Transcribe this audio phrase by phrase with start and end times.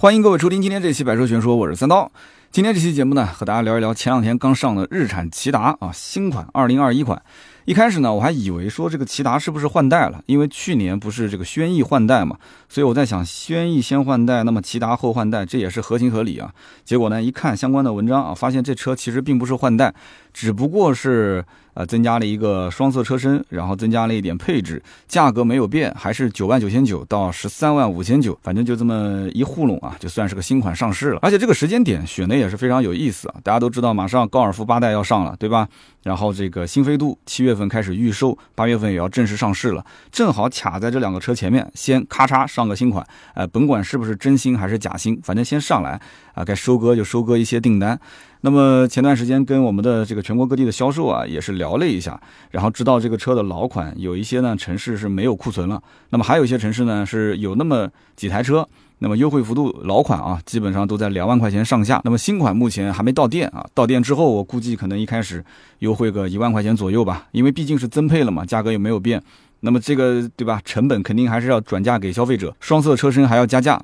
[0.00, 2.08] 欢迎各位收听今天这期《百车全说》，我是三刀。
[2.50, 7.22] 今天这期节目呢，和大家聊一聊前两天刚上的日产骐达啊，新款二零二一款。
[7.66, 16.50] 一开始呢，我还以为说这个骐达是不是换代了，因为去年不是这个轩逸换代嘛，所以我在想，轩逸先换代，那么骐达后换代，这也是合情合理啊。
[16.86, 19.94] 结果呢，一看相关的文章啊，发现这车其实并不是换代，
[20.32, 21.44] 只不过是。
[21.74, 31.20] 呃，增加了一个双色车身，然后增加了一点配置，价格没有变，还是九万九千九到十三万五千九，反正就这么一糊弄啊，就算是个新款上市了。
[31.22, 35.68] 而且这个时间点选的也是非常有意思啊，大家都知道马上高尔夫八代要上了，对吧？
[36.04, 46.00] 然后这个新飞度七月份开始预售，八月份也要正式上市了，正好卡在这两个车前面，先咔嚓上个新款，呃，甭管是不是真新还是假新，反正先上来
[46.34, 47.98] 啊，该收割就收割一些订单。
[48.40, 52.18] 那么前段时间跟我们的这个全国各地的销售啊，也是聊了一下，
[52.52, 58.66] 然后知道这个车的老款有一些呢城市是没有库存了，那么还有一些城市呢是有那么几台车，
[58.98, 65.44] 那么优惠幅度老款啊基本上都在两万块钱上下，那么新款目前还没到店啊，到店之后我估计可能一开始
[65.78, 69.22] 优惠个一万块钱左右吧，因为毕竟是增配了嘛，价格也没有变，
[69.60, 73.80] 那么这个对吧，成本肯定还是要转嫁给消费者，双色车身还要加价。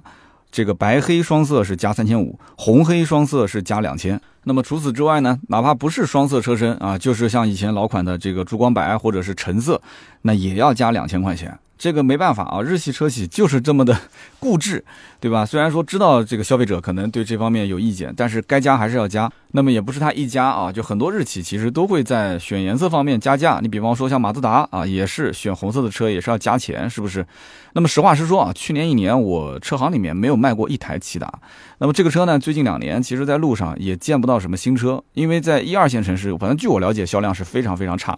[0.51, 4.21] 这个白黑双色是加三千五，红黑双色是加两千。
[4.45, 9.83] 那么除此之外呢，哪怕不是双色车身啊，就是像以前老款的这个珠光白或者是橙色，
[10.23, 11.59] 那也要加两千块钱。
[11.85, 13.95] 这个没办法啊，日系车企就是这么的
[14.41, 14.83] 固执，
[15.21, 15.45] 对吧？
[15.45, 19.31] 虽然说知道这个消费者可能对这方面有意见，但是该加还是要加。
[19.53, 23.59] 那么也不是他一家啊，就很多日企其实都会在选颜色方面加价。
[23.61, 27.27] 你比方说像马自达啊，也是选红色的车也是要加钱，是不是？
[27.75, 31.41] 那么实话实说啊，去年一年我车行里面没有卖过一台骐达。
[31.79, 38.17] 那么这个车呢，最近两年其实在路上也见不到什么新车，因为在一二线城市，反正据我了解销量是非常非常差。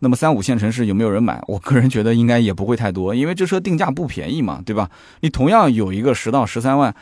[0.00, 1.42] 那么三五线城市有没有人买？
[1.46, 4.90] 我个人觉得应该也不会太多，因为这车定价不便宜嘛，对吧？
[5.20, 6.94] 你同样有一个十到十三万，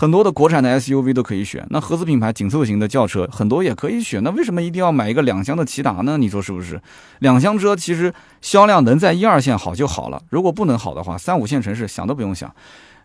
[0.00, 6.16] 很多的国产的 SUV 都可以选，那合资品牌紧凑型的轿车很多也可以选，那为什么一定要买一个两厢的骐达呢？
[6.16, 6.80] 你说是不是？
[7.18, 8.10] 两厢车其实
[8.40, 12.50] 销量能在一二线好就好了，如果不能好的话，三五线城市想都不用想。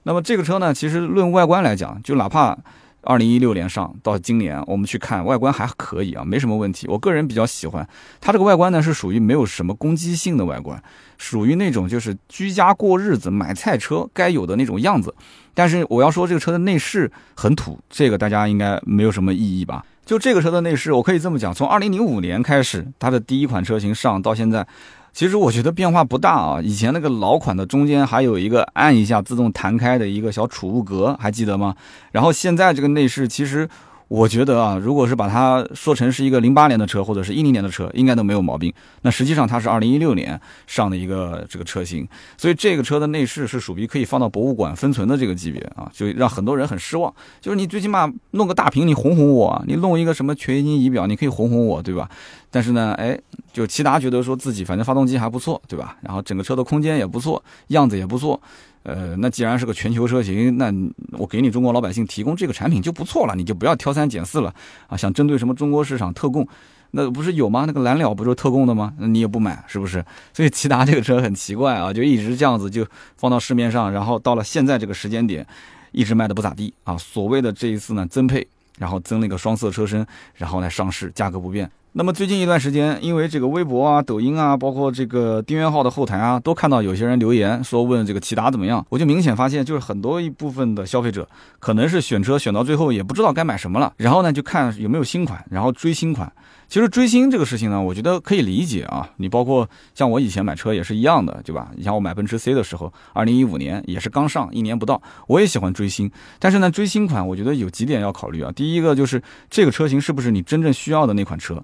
[0.04, 2.58] 那么这个车呢，其实论外观来讲，就哪怕。
[3.06, 6.88] 二零一六年上到今年，我们去看外观还可以啊，没什么问题。
[6.90, 7.88] 我个人比较喜欢
[8.20, 10.82] 它这个外观呢，是属于没有什么攻击性的外观，
[11.18, 15.14] 属于那种就是居家过日子买菜车该有的那种样子。
[15.54, 19.86] 但是我要说这个车的内饰很土，这个大家应该没有什么异议吧？
[20.06, 24.68] 就这个车的内饰，我可以这么讲，从二零零五年开始，它的第一款车型上到现在。
[25.16, 31.74] 其实我觉得变化不大啊，以前那个老款的中间还有一个按一下自动弹开的一个小储物格，还记得吗？
[32.12, 33.68] 然后现在这个内饰其实。
[34.08, 38.72] 我觉得啊，如果是把它说成是一个零八年的车或者是一零年的车，应该都没有毛病。
[39.02, 42.08] 那实际上它是二零一六年上的一个这个车型，
[42.38, 47.12] 所以这个车的内饰是属于可以放到博物馆分存的这个级别啊，就让很多人很失望。
[47.42, 52.08] 就是你最起码弄个大屏，你哄哄我，你弄一个什么全液晶仪表，你可以哄哄我，对吧？
[52.52, 53.20] 但是呢，哎，
[53.52, 55.98] 就骐达觉得说自己反正发动机还不错，对吧？
[56.02, 58.40] 然后整个车的空间也不错，样子也不错。
[58.86, 60.72] 呃，那既然是个全球车型，那
[61.14, 64.54] 我给你中国老百姓提供这个产品就不错了，你就不要挑三拣四了
[64.86, 64.96] 啊！
[64.96, 66.48] 想针对什么中国市场特供，
[66.92, 67.66] 那不是有吗？
[67.66, 68.94] 那个蓝鸟不就特供的吗？
[69.00, 70.06] 那你也不买，是不是？
[70.32, 72.86] 所以骐达这个车很奇怪啊，就一直这样子就
[73.18, 75.44] 放到市面上，然后到了现在这个时间点，
[75.92, 76.96] 一直卖的不咋地啊。
[76.96, 78.48] 所谓的这一次呢增配，
[78.78, 81.68] 然后增了一个双色车身，然后来上市，价格不变。
[81.98, 91.26] 那么最近一段时间，因为这个微博啊、抖音啊，包括这个订阅号的后台啊，都看到有些人留言说问这个骐达怎么样，我就明显发现，就是很多一部分的消费者
[91.58, 96.30] 可能是选车选到最后也不知道该买什么了，然后呢就看有没有新款，然后追新款。
[96.68, 99.08] 其实追星这个事情呢，我觉得可以理解啊。
[99.18, 101.70] 你包括像我以前买车也是一样的，对吧？
[101.78, 106.12] 你像我买奔驰 C 的时候，二零一五年也是刚上一年不到，我也喜欢追星。
[106.40, 108.52] 但是呢，追新款我觉得有几点要考虑啊。
[108.54, 111.64] 第一个就是这个车型是不是你真正需要的那款车？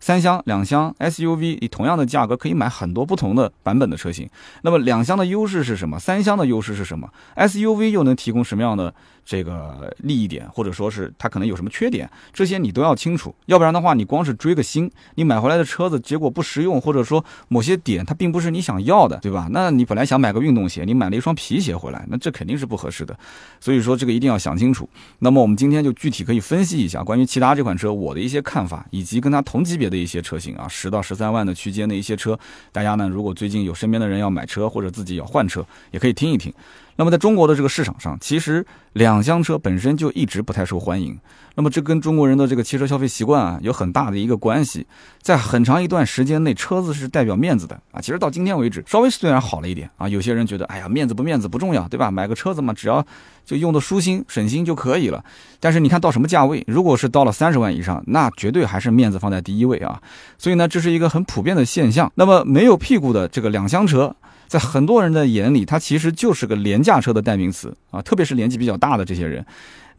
[0.00, 4.28] 三厢、两厢 SUV，以同样的价格可以买很多不同的版本的车型。
[4.62, 5.98] 那么两厢的优势是什么？
[5.98, 8.94] 三厢的优势是什么？SUV 又能提供什么样的？
[9.28, 19.46] 这个利益点，或者说是它可能有什么缺点，这些你都要清楚，要不然的话，你光是追个星，你买回来的车子结果不实用，或者说某些点它并不是你想要的，对吧？
[19.50, 23.14] 那你本来想买个运动鞋，你买了一双皮鞋回来，那这肯定是不合适的。
[23.60, 24.88] 所以说这个一定要想清楚。
[25.18, 32.38] 那么我们今天就具体可以分析一下关于骐达这款车我的一些看法，以及跟它同级别的一些车型啊，十到十三万的区间的一些车，
[32.72, 36.52] 大家呢如果最近有身边的人要买车或者自己要换车，也可以听一听。
[36.98, 41.16] 那么在中国的这个市场上，其实两厢车本身就一直不太受欢迎。
[41.54, 44.84] 那么这跟中国人的这个汽车消费习惯啊有很大的一个关系。
[45.22, 48.00] 在很长一段时间内，车子是代表面子的啊。
[48.00, 52.10] 其实到今天为止，稍微虽然好了一点啊，有些人觉得，哎呀，面子不面子不重要，对吧？
[52.10, 53.04] 买个车子嘛，只要
[53.44, 55.24] 就用的舒心省心就可以了。
[55.60, 60.02] 但是你看到什么价位，如果是到了三十万以上，那绝对还是面子放在第一位啊。
[60.36, 62.10] 所以呢，这是一个很普遍的现象。
[62.16, 64.12] 那么没有屁股的这个两厢车。
[64.48, 69.44] 在很多人的眼里，它其实就是个廉价车的代名词啊，特别是年纪比较大的这些人。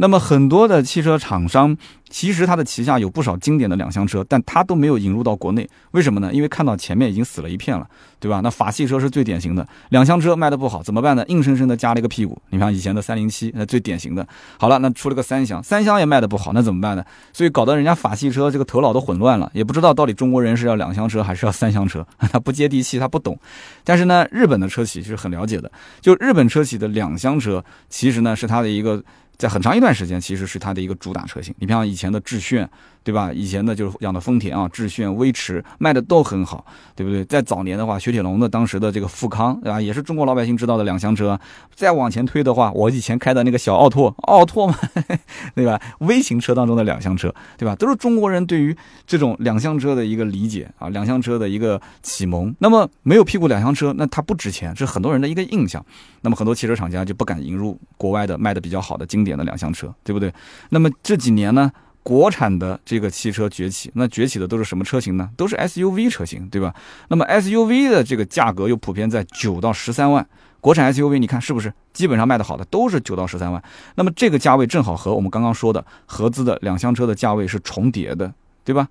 [0.01, 1.75] 那么很多的汽车厂商，
[2.09, 5.69] 其实它的旗下有不少经典的两厢车，但它都没有引入到国内。
[5.91, 6.31] 为什么呢？
[6.33, 7.85] 因为看到前面已经死了一片了，
[8.17, 8.39] 对吧？
[8.41, 11.25] 那法系车是最典型的，两厢车卖的不好，怎么办呢？
[11.27, 12.41] 硬生生的加了一个屁股。
[12.51, 14.25] 你看以前的三零七，那最典型的。
[14.57, 17.03] 好了，那出了个三厢，三厢也卖的不好，那怎么办呢？
[17.33, 23.37] 所以搞得人家法系车这个头脑都混乱了，也不知道到底中国人是要两厢车还是要三厢车，他不接地气，他不懂。
[23.83, 25.69] 但是呢，日本的车企是很了解的，
[25.99, 29.03] 就日本车企的两厢车，其实呢是它的一个。
[29.39, 31.55] 在很长一段时间，其实是它的一个主打车型。
[31.57, 32.69] 你像以前的致炫。
[33.09, 33.33] 对吧？
[33.33, 36.63] 以前呢就是养的丰田啊，致炫、威驰卖的都很好，
[36.95, 37.25] 对不对？
[37.25, 39.81] 在早年的话，雪铁龙的当时的这个富康，对吧？
[39.81, 41.39] 也是中国老百姓知道的两厢车。
[41.73, 44.75] 再往前推的话，我以前开的那个小奥拓，奥拓嘛，
[45.55, 45.81] 对吧？
[46.01, 47.75] 微型车当中的两厢车，对吧？
[47.77, 48.77] 都是中国人对于
[49.07, 52.53] 这种两厢车的一个理解啊，两厢车的一个启蒙。
[52.59, 55.83] 那么没有屁股两厢车，那它不值钱，是很多人的一个印象。
[56.21, 60.31] 那么很多汽车厂家就不敢引入国外的卖的比较好的经典的两厢车，对不对？
[60.69, 61.71] 那么这几年呢？
[62.01, 65.29] 国产的这个汽车崛起，那崛起的都是什么车型呢？
[65.35, 66.73] 都是 SUV 车型，对吧？
[67.09, 70.27] 那么 SUV 的这个价格又普遍在九到十三万。
[70.61, 73.63] 国产 SUV 你看是不是基本上卖的好的都是九到十三万？
[73.95, 78.87] 那么这个价位正好和我们刚刚说的合资的两厢车的价位是重叠的，对吧？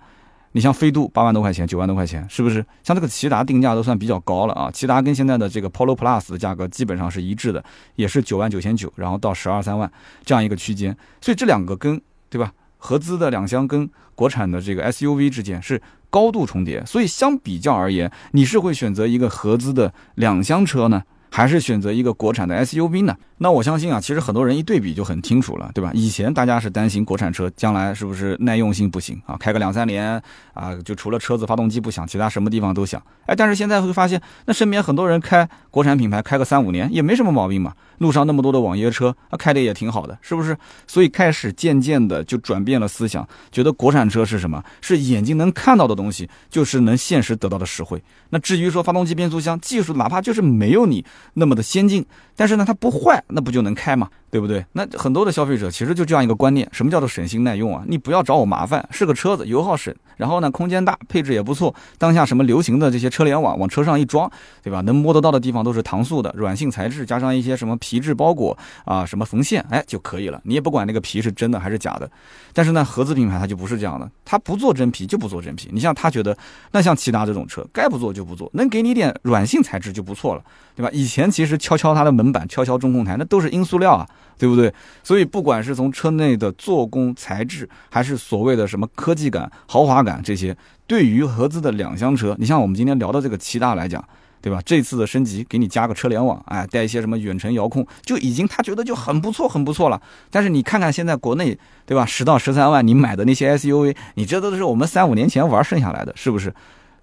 [0.53, 2.65] 你像飞度八万多块钱，九万多块钱，是不是？
[2.83, 4.71] 像这个骐达定价都算比较高了啊。
[4.71, 7.63] 骐达跟现在的这个 Polo Plus 的价格基本上是一致的，
[7.95, 9.91] 也是九万九千九，然后到十二三万
[10.25, 10.95] 这样一个区间。
[11.21, 12.51] 所以这两个跟对吧？
[12.79, 15.79] 合资的两厢跟国产的这个 SUV 之间是
[16.09, 21.03] 高度重叠，所以相比较而言，你是会选择一个合资的两厢车呢？
[21.31, 23.15] 还是选择一个国产的 SUV 呢？
[23.37, 25.91] 那我相信啊，其实很多人一对比就很清楚了，对吧？
[25.93, 30.19] 以前大家是担心国产车将来是不是耐用性不行啊，开个两三年
[30.55, 32.99] 啊，就除了车子发动机不响，其他什么地方都响。
[33.27, 37.73] 哎，但是现在会发现，那身边很多人开国产品牌开个三五年也没什么毛病嘛。
[37.99, 40.57] 路上那么多的网约车，啊，开的也挺好的，是不是？
[40.87, 44.63] 所以开始渐渐的就转变了思想，觉得国产车是什么？
[44.81, 48.01] 是眼睛能看到的东西，就是能现实得到的实惠。
[48.31, 51.05] 那至于说发动机、变速箱技术，哪怕就是没有你
[51.35, 52.05] 那么的先进，
[52.35, 54.09] 但是呢，它不坏，那不就能开吗？
[54.31, 54.65] 对不对？
[54.73, 57.83] 那很多的消费者其实就这样一个观念：什么叫做省心耐用啊？
[57.87, 61.73] 你不要找我麻烦，是个车子，油耗省，然后呢，空间大，配置也不错。
[61.97, 64.29] 当下什么流行的这些车联网，往车上一装，
[64.61, 64.81] 对吧？
[64.81, 70.39] 能摸得到的地方都是搪塑的软性材质，加上一些什么皮质包裹啊，什么缝线，哎就可以了。
[70.43, 72.09] 你也不管那个皮是真的还是假的。
[72.53, 75.69] 但是呢，合资品牌它就不是这样的，它不做真皮就不做真皮。
[75.71, 76.37] 你像他觉得，
[76.71, 80.43] 那像骐达这种车，该不做就不做，能给你点软性材质就不错了，
[80.75, 80.89] 对吧？
[80.91, 84.07] 以前其实敲敲它的门板，敲敲中控台，那都是硬塑料啊。
[84.39, 84.73] 对不对？
[85.03, 90.55] 所以不管是从车内的做工材质，还是所谓的什么科技感、豪华感这些，
[90.87, 94.01] 对于合资的两厢车，你像我们今天聊的这个骐达来讲，
[94.41, 94.61] 对吧？
[94.65, 100.01] 这次的升级给你加个车联网，哎，带一些什么远程遥控，就已经他觉得就很不错，很不错了。
[100.31, 102.05] 但是你看看现在国内，对吧？
[102.05, 106.53] 十到十三万你买的那些 SUV，你这都是我们三五年前玩剩下来的，是不是？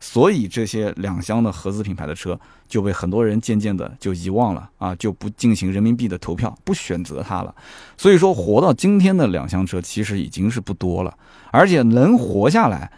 [0.09, 2.39] 所以这些两厢的合资品牌的车
[2.69, 7.53] 就被很多人渐渐的就遗忘了啊，就不进行人民币的投票，不选择它了。
[7.97, 11.13] 所以说，活到今天的两厢车其实已经是不多了，
[11.51, 12.89] 而且能活下来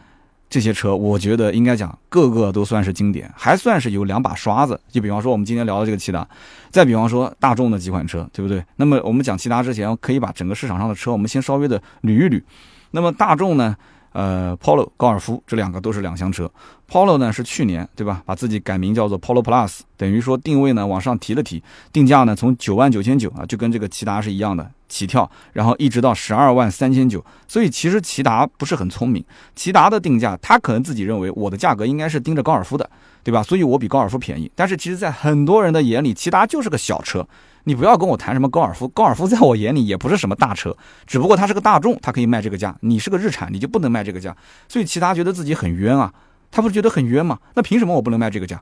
[0.50, 4.78] 这些车，我觉得应该讲个个都算是经典，还算是有两把刷子。
[4.90, 6.28] 就比方说我们今天聊的这个骐达，
[6.70, 8.62] 再比方说大众的几款车，对不对？
[8.76, 12.42] 那么我们讲骐达之前，可以把整个市场上的车我们先稍微的捋一捋。
[12.90, 13.74] 那么大众呢？
[14.18, 16.50] 呃，Polo、高尔夫这两个都是两厢车。
[16.90, 27.24] Polo 呢是去年对吧，把自己改名叫做 Polo Plus，等于说定位呢往上提了提，定价呢从九万九千九啊，就跟这个骐达是一样的起跳，然后一直到十二万三千九。
[27.46, 32.90] 所以其实骐达不是很聪明，骐达的定价他可能自己认为我的价格应该是盯着高尔夫的，
[33.22, 33.40] 对吧？
[33.40, 34.50] 所以我比高尔夫便宜。
[34.56, 37.24] 但是其实，在很多人的眼里，骐达就是个小车。
[37.64, 42.76] 你不要跟我谈什么高尔夫，高尔夫在我眼里也不是什么大车，只不过它是个大众，它可以卖这个价。
[42.80, 44.36] 你是个日产，你就不能卖这个价。
[44.68, 46.12] 所以其他觉得自己很冤啊，
[46.50, 47.38] 他不是觉得很冤吗？
[47.54, 48.60] 那凭什么我不能卖这个价？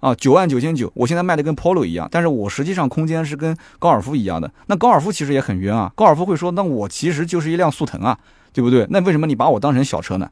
[0.00, 4.48] 啊，九万九千九，我现在卖的跟 Polo 一样，但是我实际上空间是跟高尔夫一样的。
[4.66, 8.16] 那高尔夫其实也很冤啊，高尔夫会说，那我其实就是一辆速腾啊。
[8.52, 8.86] 对不对？
[8.90, 10.28] 那为什么你把我当成小车呢？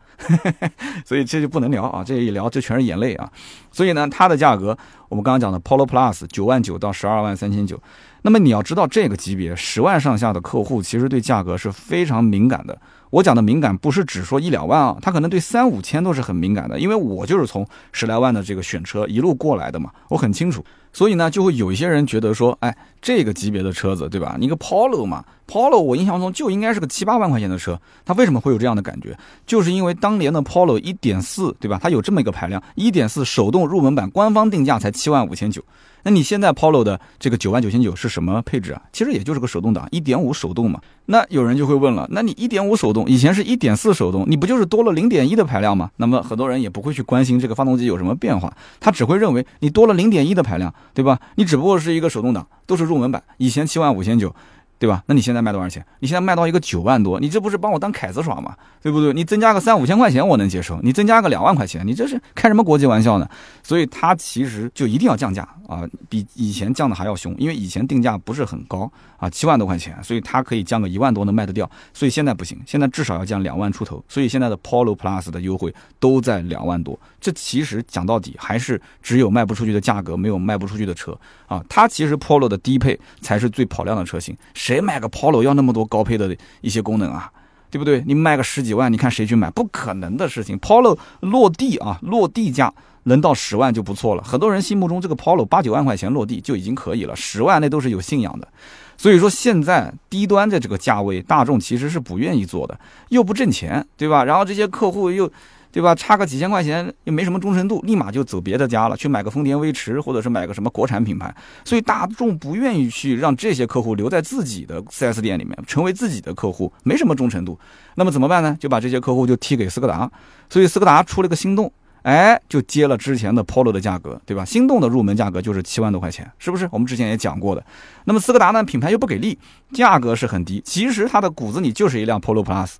[1.04, 2.02] 所以这就不能聊啊！
[2.04, 3.30] 这一聊，这全是眼泪啊！
[3.70, 4.76] 所以呢，它的价格，
[5.08, 7.80] 我们刚刚讲的 Polo Plus 九万九到十二万三千九。
[8.22, 12.76] 那么你要知道，这个级别十万上下的客户，其实对价格是非常敏感的。
[13.16, 20.62] 我讲的敏感，不是只说一两万啊，他可能对三五千都是很敏感的，因为我就是从十来万的这个选车一路过来的嘛，我很清楚。
[20.92, 24.36] 所以呢，就会有一些人觉得说，哎，这个级别的车子，对吧？
[24.38, 29.16] 你个 Polo 嘛，Polo 我印象中就应该是个七八万块钱的车，它为什么会有这样的感觉？
[29.46, 31.80] 就是因为当年的 Polo 一点四，对吧？
[31.82, 35.62] 它有这么一个排量，一点四手动入门版，官方定价才七万五千九。
[36.06, 38.80] 那你现在 Polo 的这个九万九千九是什么配置啊？
[38.92, 40.80] 其实也就是个手动挡，一点五手动嘛。
[41.06, 45.90] 那有人就会问了，那你一点五手动，以前是一点四手动，你不就是多了零点一的排量吗？
[45.96, 51.18] 那么很多人也不会去关心这个发动机有什么变化，他只会认为你多了零点一的排量，对吧？
[51.34, 54.32] 你只不过是一个手动挡，都是入门版，以前七万五千九。
[54.78, 55.02] 对吧？
[55.06, 55.84] 那你现在卖多少钱？
[56.00, 58.54] 你现在卖到一个九万多，你这不是帮我当凯子耍吗？
[58.82, 59.12] 对不对？
[59.12, 63.28] 你增加个三五千块钱我能接受，你增加个两万块钱，你这是开什么国际玩笑呢？
[63.62, 71.68] 所以它其实就一定要降价啊，比以前降的还要凶，因为以前定价不是很高啊，七万多块钱，所以它可以降个一万多能卖得掉。
[71.92, 74.04] 所以现在不行，现在至少要降两万出头。
[74.08, 81.64] 所以现在的 Polo Plus 的优惠都在两万多，这其实讲到底还是只有卖不出去的价格，没有卖不出去的车啊。
[81.68, 84.36] 它其实 Polo 的低配才是最跑量的车型。
[84.66, 87.30] 谁买个 Polo 要那么多高配的一些功能啊？
[87.70, 88.02] 对不对？
[88.04, 89.48] 你卖个十几万，你看谁去买？
[89.50, 90.58] 不可能的事情。
[90.58, 94.22] Polo 落地啊，落地价能到十万就不错了。
[94.24, 98.48] 很多人心目中这个 Polo 八九万块钱落地就已经可以了，十万那都是有信仰的。
[98.96, 102.76] 所以说现在低端的这个价位，大众其实是不愿意做的，
[103.10, 104.24] 又不挣钱，对吧？
[104.24, 105.30] 然后这些客户又。
[105.76, 105.94] 对吧？
[105.94, 111.30] 差个几千块钱又没什么忠诚度，立马就走别的家了，去买个丰田威驰，或者是买个什么国产品牌。
[111.66, 117.60] 所以大众不愿意去让这些客户留在自己的 4S 店里面，成为自己的客户，没什么忠诚度。
[117.94, 118.56] 那么怎么办呢？
[118.58, 120.10] 就把这些客户就踢给斯柯达。
[120.48, 121.70] 所以斯柯达出了个心动，
[122.04, 124.46] 哎，就接了之前的 Polo 的价格，对吧？
[124.46, 126.66] 心动的入门价格就是七万多块钱，是不是？
[126.72, 127.62] 我们之前也讲过的。
[128.06, 129.38] 那么斯柯达呢，品牌又不给力，
[129.74, 132.76] 价格是很低，其实它的骨子里就是一辆 Polo Plus。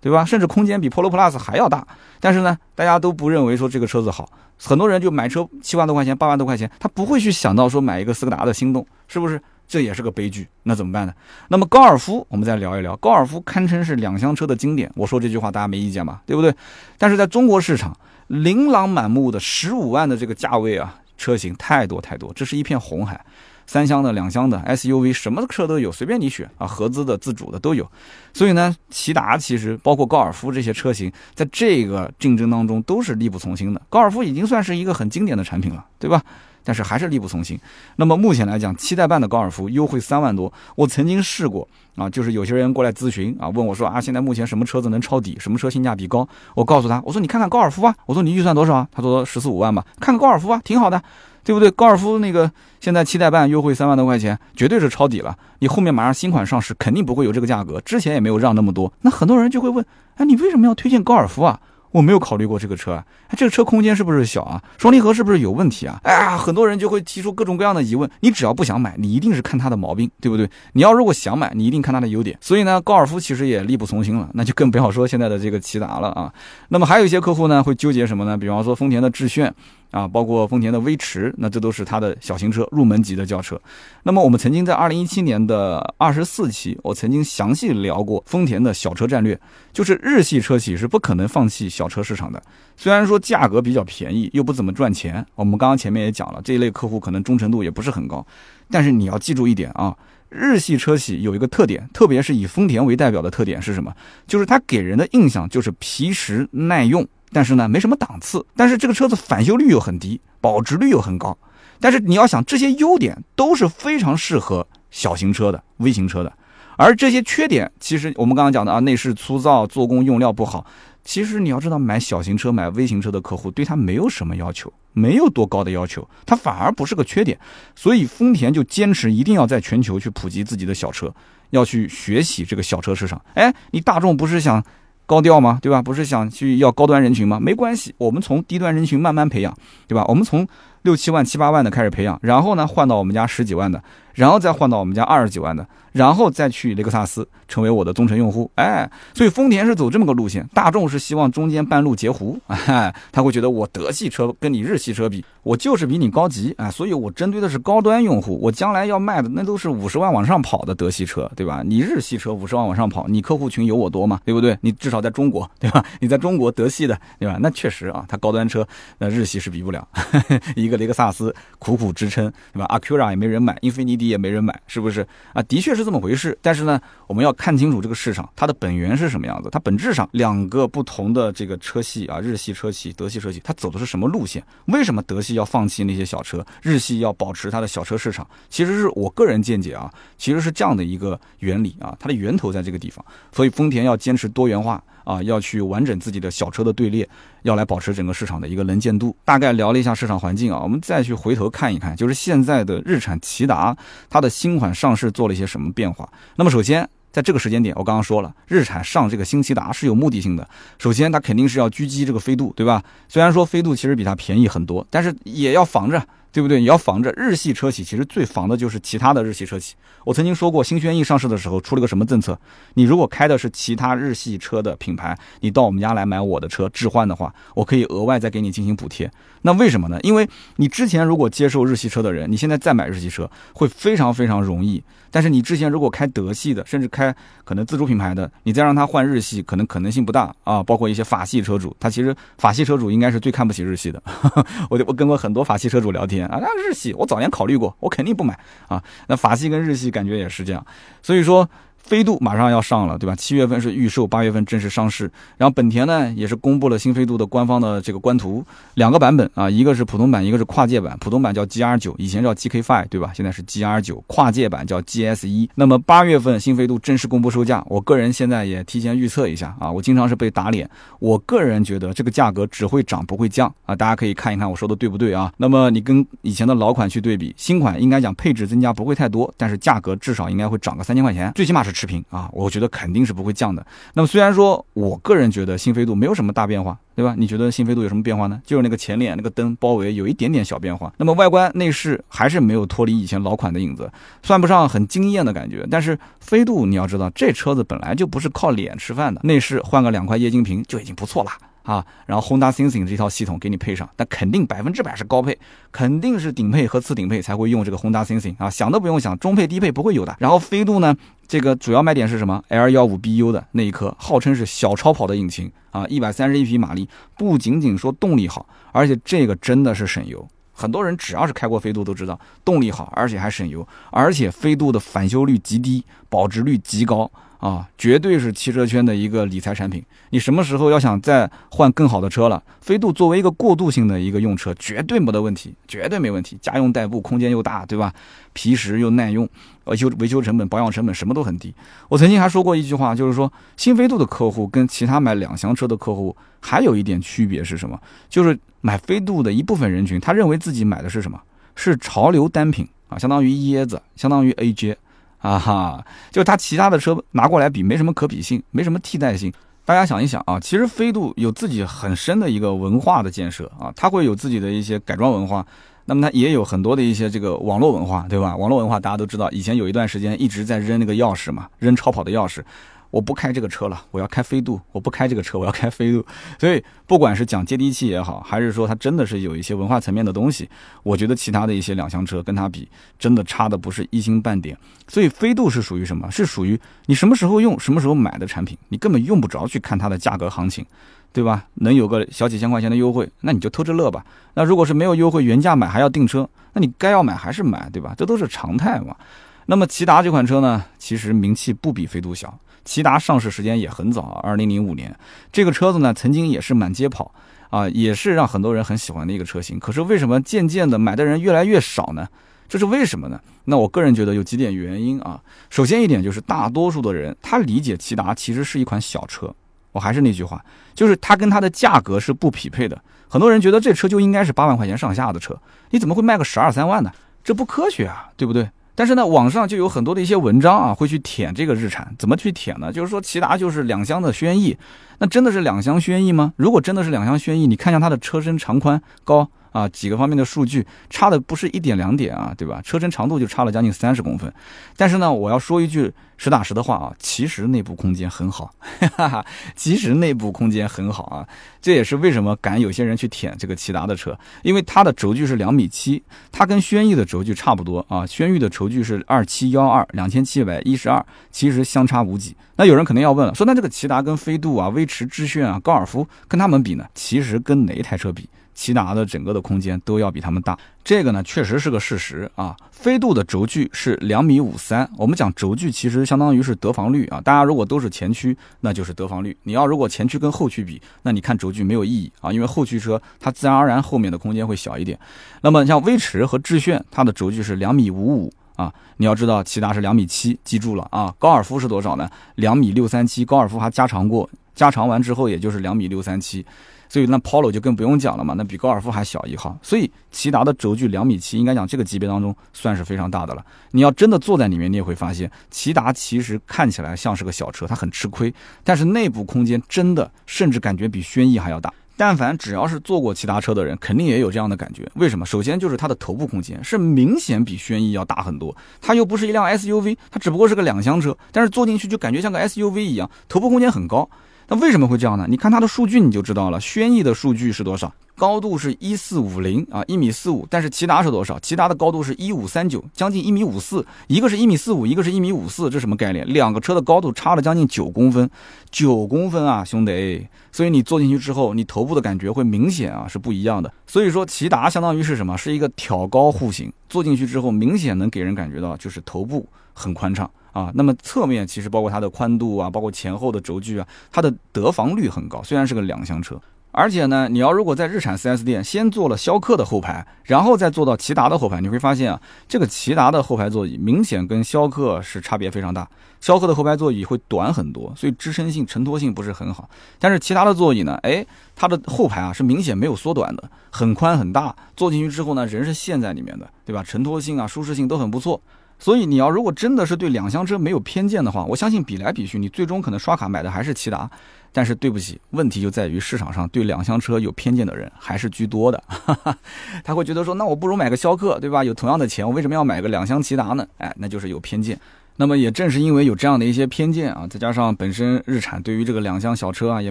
[0.00, 0.24] 对吧？
[0.24, 1.86] 甚至空间比 Polo Plus 还要大，
[2.20, 9.40] 但是呢，大家都不认为说这个车子好，很多人就买车七万多块钱、八万多块钱，他不会去想到说买一个斯柯达的心动，是不是？
[9.66, 10.48] 这也是个悲剧。
[10.62, 11.12] 那怎么办呢？
[11.48, 12.96] 那么高尔夫，我们再聊一聊。
[12.96, 16.22] 高尔夫堪称是两厢车的经典，我说这句话大家没意见吧？
[16.24, 16.54] 对不对？
[16.96, 17.94] 但是在中国市场，
[18.28, 23.22] 琳琅满目的十五万的这个价位啊，车型太多太多，这是一片红海。
[23.68, 27.88] 三厢的、两厢的 SUV，什么车都有，随便你选啊，合资的、自主的都有。
[28.32, 33.82] 所以呢，骐达其实包括高尔夫这些车型，在这个竞争当中都是力不从心的。
[33.90, 36.22] 高尔夫已经算是一个很经典的产品了，对吧？
[36.68, 37.58] 但是还是力不从心。
[37.96, 46.28] 那么目前来讲，七代半的高尔夫优惠三万多，我曾经试过啊，就是有些人过来咨询啊，问我说啊，现在目前什么车子能抄底，什么车性价比高？
[46.54, 48.88] 我告诉他，我说你看看高尔夫啊，我说你预算多少啊？
[48.92, 51.02] 他说十四五万吧，看看高尔夫啊，挺好的。
[51.44, 51.70] 对不对？
[51.70, 55.34] 高尔夫那个现在七代半优惠三万多块钱，绝对是抄底了。
[55.60, 58.92] 你后面马上新款上市，肯定不会有这个价格，之前也没有让那么多。
[59.00, 59.82] 那很多人就会问：
[60.16, 61.58] 哎，你为什么要推荐高尔夫啊？
[61.90, 63.04] 我没有考虑过这个车，啊，
[63.36, 64.62] 这个车空间是不是小啊？
[64.78, 65.98] 双离合是不是有问题啊？
[66.02, 68.08] 哎呀，很多人就会提出各种各样的疑问。
[68.20, 70.48] 你只要不想买，你一定是看它的毛病，对不对？
[70.72, 72.36] 你要如果想买，你一定看它的优点。
[72.40, 76.32] 所以呢，高尔夫其实也力不从心了，那就更不要说现在的这个骐达了啊。
[76.68, 78.36] 那么还有一些客户呢，会纠结什么呢？
[78.36, 79.54] 比方说丰田的致炫。
[79.90, 83.60] 啊，包括丰田的威驰，那这都是它的小型车，入门级的轿车。
[84.02, 89.38] 那么我们曾经在二零一七年的二十四期，我曾经详细聊过丰田的小车战略，
[89.72, 92.42] 就是日系车企是不可能放弃小车市场的。
[92.76, 98.26] 虽然说价格比较便宜，又不怎么赚钱，我们刚刚前面也讲了，这一类客户可能忠诚度也不是很高。
[98.70, 99.96] 但是你要记住一点啊，
[100.28, 103.92] 日系车企有一个特点，特别是以丰田为代表的特点是什么？
[104.26, 107.06] 就是它给人的印象就是皮实耐用。
[107.32, 108.44] 但是呢，没什么档次。
[108.56, 111.36] 但是这个车子返修率又很低，保值率又很高。
[111.80, 116.32] 但是你要想，这些优点都是非常适合小型车的、微型车的。
[116.76, 120.66] 而这些缺点，其实我们刚刚讲的啊，内饰粗糙、做工用料不好。
[121.04, 127.38] 其实你要知道，买小型车、买微型车的客户对它没有什么要求，没有多高的要求，它反而不是个缺点。
[127.74, 131.12] 所以丰田就坚持一定要在全球去普及自己的小车，
[131.50, 133.20] 要去学习这个小车市场。
[133.34, 134.64] 哎，你大众不是想？
[135.08, 135.58] 高调吗？
[135.62, 135.80] 对吧？
[135.80, 137.40] 不是想去要高端人群吗？
[137.40, 140.04] 没关系，我们从低端人群慢慢培养，对吧？
[140.06, 140.46] 我们从
[140.82, 145.66] 六七万、七八万的开始培养，然后呢，换到我们家十几万的，然后再换到我们家二十几万的。
[145.92, 161.62] 然后再去雷克萨斯成为我的忠诚用户，哎，所以丰田是走这么个路线，大众是希望中间半路截胡， 哎，他会觉得我德系车跟你日系车比，我就是比你高级，哎，所以我针对的是高端用户，我将来要卖的那都是五十万往上跑的德系车，对吧？
[161.64, 164.20] 你日系车五十万往上跑，你客户群有我多吗？
[164.24, 164.56] 对不对？
[164.60, 165.84] 你至少在中国， 对吧？
[166.00, 167.38] 你在中国德系的，对吧？
[167.40, 168.66] 那确实啊，它高端车
[168.98, 169.86] 那日系是比不了，
[170.54, 172.66] 一个雷克萨斯苦苦支撑，对吧？
[172.68, 175.42] 阿 Q a 也没人买，英菲尼迪也没人买，是不是啊？
[175.44, 176.36] 的确是这么回事。
[176.42, 179.48] 但是呢，我们要看清楚这个市场它的本源是什么样子。
[179.50, 184.44] 它本质上两个不同的这个车系啊，日系车系、德系车系，它走的是什么路线？
[184.66, 188.28] 为什么德系要放弃那些小车，日系要保持它的小车市场？
[188.50, 193.02] 其实是我个人见解啊，其实是这样的一个原理啊，它的源头在这个地方。
[193.32, 194.82] 所以丰田要坚持多元化。
[195.04, 197.08] 啊，要去完整自己的小车的队列，
[197.40, 199.16] 要来保持整个市场的一个能见度。
[199.24, 203.74] 大概聊了一下市场环境啊，我们再去回头看一看，就是现在的日产骐达，
[204.10, 206.06] 它的新款上市做了一些什么变化。
[206.36, 206.86] 那么首先，
[207.18, 210.48] 在这个时间点，我刚刚说了，日产上这个新骐达是有目的性的。
[210.78, 212.80] 首先，它肯定是要狙击这个飞度，对吧？
[213.08, 216.00] 虽然说飞度其实比它便宜很多，但是也要防着。
[216.32, 216.60] 对不对？
[216.60, 219.74] 你要防着日系车企，其实最防的就是其他的日系车企。
[220.04, 222.38] 我曾经说过，新轩逸上市的时候出了个什么政策？
[222.74, 229.10] 你如果开的是其他日系车的品牌，你到我们家来买我的车置换的话，我可以额外再给你进行补贴。
[229.42, 229.98] 那为什么呢？
[230.02, 234.82] 因为你之前如果接受日系车的人，你现在再买日系车会非常非常容易。
[235.10, 240.62] 但是你之前如果开德系的，甚至开可能自主品牌的，你再让他换日系，可能可能性不大啊。
[240.62, 244.02] 包括一些法系车主，他其实法系车主应该是最看不起日系的。
[244.68, 246.17] 我我跟过很多法系车主聊天。
[246.26, 248.82] 啊，那日系我早年考虑过，我肯定不买啊。
[249.06, 250.66] 那法系跟日系感觉也是这样，
[251.02, 251.48] 所以说。
[251.88, 253.16] 飞度马上要上了，对吧？
[253.16, 255.10] 七月份是预售，八月份正式上市。
[255.38, 260.94] 然后本田呢，也是公布了新飞度的官方的这个官图，两个版本啊，一个是普通版，一个是跨界版。
[261.00, 263.10] 普通版叫 GR 九，以前叫 GK Five，对吧？
[263.14, 265.48] 现在是 GR 九，跨界版叫 GS 一。
[265.54, 270.68] 那么八月份新飞度正式公布售价，我个人现在也提前预测一下啊，我经常是被打脸，
[270.98, 275.32] 我个人觉得这个价格只会涨不会降啊，大家可以看一看我说的对不对啊？
[275.38, 282.58] 那么你跟以前的老款去对比，新款应该讲配置增加不会太多，但是价格至少应该会涨个三千块钱，最起码是持平啊，我觉。
[282.58, 283.64] 觉得肯定是不会降的。
[283.94, 287.14] 那么虽然说我个人觉得新飞度没有什么大变化，对吧？
[287.16, 288.42] 你觉得新飞度有什么变化呢？
[288.44, 290.92] 就是那个前脸那个灯包围有一点点小变化。
[290.96, 293.88] 那么外观内饰还是没有脱离以前老款的影子，
[294.24, 295.64] 算不上很惊艳的感觉。
[295.70, 301.30] 但是飞度你要知道，这车子本来就不是靠脸吃饭的，内饰换个两块液晶屏就已经不错了。
[301.68, 305.38] 啊，然后 Honda Sensing 这套系统给你配上，但肯定百分之百是高配，
[305.70, 310.16] 肯定是顶配和次顶配才会用这个 Honda Sensing 啊，想都不用想，中配低配不会有的。
[310.18, 310.96] 然后飞度呢，
[311.26, 320.26] 这个主要卖点是什么？L 幺五 BU 的那一颗，号称是小超跑的引擎啊，一百三十一匹马力，不仅仅说动力好，而且这个真的是省油。
[320.54, 327.10] 很多人只要是开过飞度都知道，动力好，而且还省油，而且飞度的返修率极低，保值率极高。
[327.38, 329.82] 啊，绝对是汽车圈的一个理财产品。
[330.10, 332.42] 你什么时候要想再换更好的车了？
[332.60, 336.36] 飞度作为一个过渡性的一个用车，绝对没得问题，绝对没问题。
[336.42, 337.94] 家用代步，空间又大，对吧？
[338.32, 339.28] 皮实又耐用，
[339.64, 341.54] 维修维修成本、保养成本什么都很低。
[341.88, 347.80] 我曾经还说过一句话，就是说新飞度的客户跟其他买两厢车的客户还有一点区别是什么？
[348.08, 351.20] 就是买飞度的一部分人群，他认为自己买的是什么？
[351.54, 354.74] 是潮流单品啊，相当于椰子，相当于 AJ。
[355.18, 359.32] 啊哈，就它其他的车拿过来比，没什么可比性，没什么替代性。
[359.64, 365.46] 大家想一想啊，其实飞度有自己很深的一个文化的建设啊，它会有自己的一些改装文化，
[365.84, 368.34] 那么它也有很多的一些这个网络文化，对吧？
[368.34, 372.42] 网络文化大家都知道，以前有一段时间一直在扔那个钥匙嘛，扔超跑的钥匙。
[372.90, 374.60] 我不开这个车了，我要开飞度。
[374.72, 376.04] 我不开这个车，我要开飞度。
[376.40, 380.48] 所以，不管是讲接地气也好，还是说它真的是有一些文化层面的东西，
[380.82, 384.56] 我觉得其他的一些两厢车跟它比，真的差的不是一星半点。
[384.86, 386.10] 所以，飞度是属于什么？
[386.10, 390.64] 是属于你什么时候用、什么时候买的产品，你根本用不着去看它的价格行情，
[391.12, 391.44] 对吧？
[391.56, 394.02] 能有个小几千块钱的优惠，那你就偷着乐吧。
[394.32, 397.94] 那如果是没有优惠，原价买还要订车，那你该要买还是买，对吧？
[397.98, 398.96] 这都是常态嘛。
[399.44, 402.38] 那么，骐达这款车呢，其实名气不比飞度小。
[402.68, 404.94] 骐达上市时间也很早啊，二零零五年，
[405.32, 407.10] 这个车子呢曾经也是满街跑
[407.48, 409.58] 啊，也是让很多人很喜欢的一个车型。
[409.58, 412.06] 可是为什么渐渐的买的人越来越少呢？
[412.46, 413.18] 这是为什么呢？
[413.44, 415.18] 那我个人觉得有几点原因啊。
[415.48, 419.34] 首先一点就是大多数的人他理解骐达其实是一款小车，
[419.72, 422.78] 我还是那句话，就是它跟它的价格是不匹配的。
[423.08, 425.34] 很多人觉得这车就应该是八万块钱上下的车，
[425.70, 426.92] 你怎么会卖个十二三万呢？
[427.24, 428.46] 这不科学啊，对不对？
[428.78, 432.72] 但是呢，网上就有很多的一些文章啊，会去舔这个日产，怎么去舔呢？
[432.72, 434.56] 就是说，骐达就是两厢的轩逸，
[435.00, 436.32] 那真的是两厢轩逸吗？
[436.36, 439.28] 如果真的是两厢轩逸，你看一下它的车身长宽高。
[439.52, 442.60] 啊，几个方面的数据差的不是一点两点啊，对吧？
[442.62, 444.32] 车身长度就差了将近三十公分。
[444.76, 448.52] 但是呢，我要说一句实打实的话啊，其实内部空间很好，
[448.96, 451.26] 哈哈，其实内部空间很好啊。
[451.60, 458.06] 这也是为什么敢有些人去舔这个骐达的车，因为它的轴距是两米七，它跟轩逸的轴距差不多啊。
[458.06, 462.36] 轩逸的轴距是二七幺二，两千七百一十二，其实相差无几。
[462.56, 466.84] 那有人肯定要问了，说那这个骐达跟飞度啊、威驰致炫啊、高尔夫跟他们比呢？
[466.94, 468.28] 其实跟哪一台车比？
[468.58, 470.58] 骐达的整个的空间都要比他们大。
[470.82, 472.56] 这个呢，确实是个事实啊。
[472.72, 477.20] 飞度的轴距是两米五三，我们讲轴距其实相当于是得房率啊。
[477.20, 479.36] 大家如果都是前驱，那就是得房率。
[479.44, 484.98] 你要如果前驱跟后驱比，那你看轴距没有意义啊，因为后驱车它自然而然后面的空间会小一点。
[485.42, 488.72] 那么像威驰和致炫，它的轴距是两米五五啊。
[488.96, 491.14] 你要知道，骐达是两米七，记住了啊。
[491.18, 492.10] 高尔夫是多少呢？
[492.34, 496.44] 两米六三七，高尔夫还加长过，加长完之后也就是两米六三七。
[496.88, 499.58] 所以那 Polo 就更不用讲了嘛，那比高尔夫还小一号。
[499.62, 503.44] 所以骐达的轴距两米七，应该讲这个级别当中算是非常大的了。
[503.72, 508.32] 你要真的坐在里面，你也会发现，骐达其实看起来像是个小车，它很吃亏，
[508.64, 511.72] 但是内部空间真的甚至感觉比轩逸还要大。
[512.00, 514.88] 但凡只要是坐过骐达车的人，肯定也有这样的感觉。
[514.94, 515.26] 为什么？
[515.26, 524.08] 首先就是它的头部空间是明显比轩逸要大很多，它又不是一辆 SUV，它只不过是个两厢车，但是坐进去就感觉像个 SUV 一样，头部空间很高。
[524.50, 525.26] 那为什么会这样呢？
[525.28, 526.58] 你看它的数据你就知道了。
[526.58, 527.92] 轩逸的数据是多少？
[528.16, 530.46] 高度是一四五零啊，一米四五。
[530.48, 531.38] 但是骐达是多少？
[531.38, 533.84] 骐达的高度是一五三九，将近一米五四。
[534.06, 536.26] 一个是一米四五，一个是一米五四，这什么概念？
[536.26, 538.28] 两个车的高度差了将近九公分，
[538.70, 540.26] 九公分啊，兄弟！
[540.50, 543.70] 所以你坐进去之后，你头部的感觉会明显啊是不一样的。
[543.86, 545.36] 所以说，骐达相当于是什么？
[545.36, 550.28] 是一个挑高户型，坐进去之后，明显能给人感觉到就是头部很宽敞。
[550.52, 555.42] 啊，那么侧面其实包括它的宽度啊，包括前后的轴距啊，它的得房率很高。
[555.42, 565.88] 虽然是个两厢车，而且呢，你要如果在日产 4S 店先坐了逍客的后排，然后再坐到骐达的后排，你会发现啊，这个骐达的后排座椅明显跟逍客是差别非常大。
[566.20, 569.70] 逍客的后排座椅会短很多，所以支撑性、承托性不是很好。
[570.00, 576.82] 但是骐达的座椅呢，哎，它的后排啊是明显没有缩短的，很宽很大，坐进去之后呢，人是陷在里面的，对吧？
[576.82, 578.40] 承托性啊、舒适性都很不错。
[578.78, 584.10] 所以你要如果真的是对两厢车没有偏见的话，我相信比来比去，你最终可能刷卡买的还是骐达。
[584.50, 588.82] 但是对不起，问题就在于市场上对两厢车有偏见的人还是居多的。
[589.84, 591.62] 他会觉得说，那我不如买个逍客，对吧？
[591.62, 593.66] 有同样的钱，我为什么要买个两厢骐达呢？
[593.76, 594.78] 哎，那就是有偏见。
[595.16, 599.90] 那么也正是因为有这样的一些偏见啊，再加上本身日产对于这个两厢小车啊也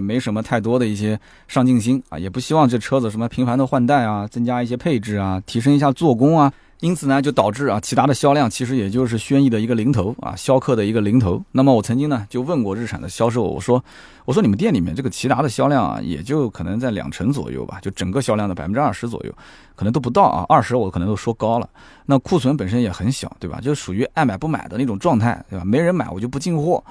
[0.00, 6.52] 没什么太多的一些上进心啊，也不希望这车子什么频繁的换代啊，增加一些配置啊，提升一下做工啊。
[6.80, 11.42] 因此呢，就导致啊，骐达的销量其实也就是轩逸的一个零头啊，逍客的一个零头。
[11.50, 13.84] 那么我曾经呢就问过日产的销售，我说，
[14.24, 19.34] 我说你们店里面这个骐达的销量啊，也就可能在两成左右吧，就整个销量的百分之二十左右，
[19.74, 21.68] 可能都不到啊，二十我可能都说高了。
[22.06, 23.60] 那库存本身也很小，对吧？
[23.60, 25.64] 就属于爱买不买的那种状态，对吧？
[25.64, 26.82] 没人买我就不进货。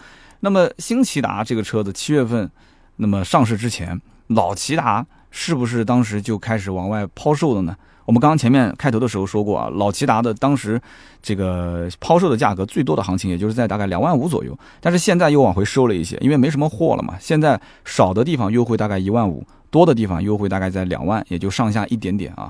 [0.41, 2.51] 那么新骐达这个车子七月份，
[2.97, 7.73] 那么上市之前，老骐达是不是当时就开始往外抛售了呢？
[8.07, 10.81] 我们刚刚前面开头的时候说过啊，老骐达的当时
[11.21, 14.57] 这个抛售的价格最多的行情，也就是在大概两万五左右。
[14.79, 17.15] 但是现在又往回收了一些，因为没什么货了嘛。
[17.19, 22.49] 现在少的地方优惠大概一万五，多的地方优惠大概在两万，也就上下一点点啊。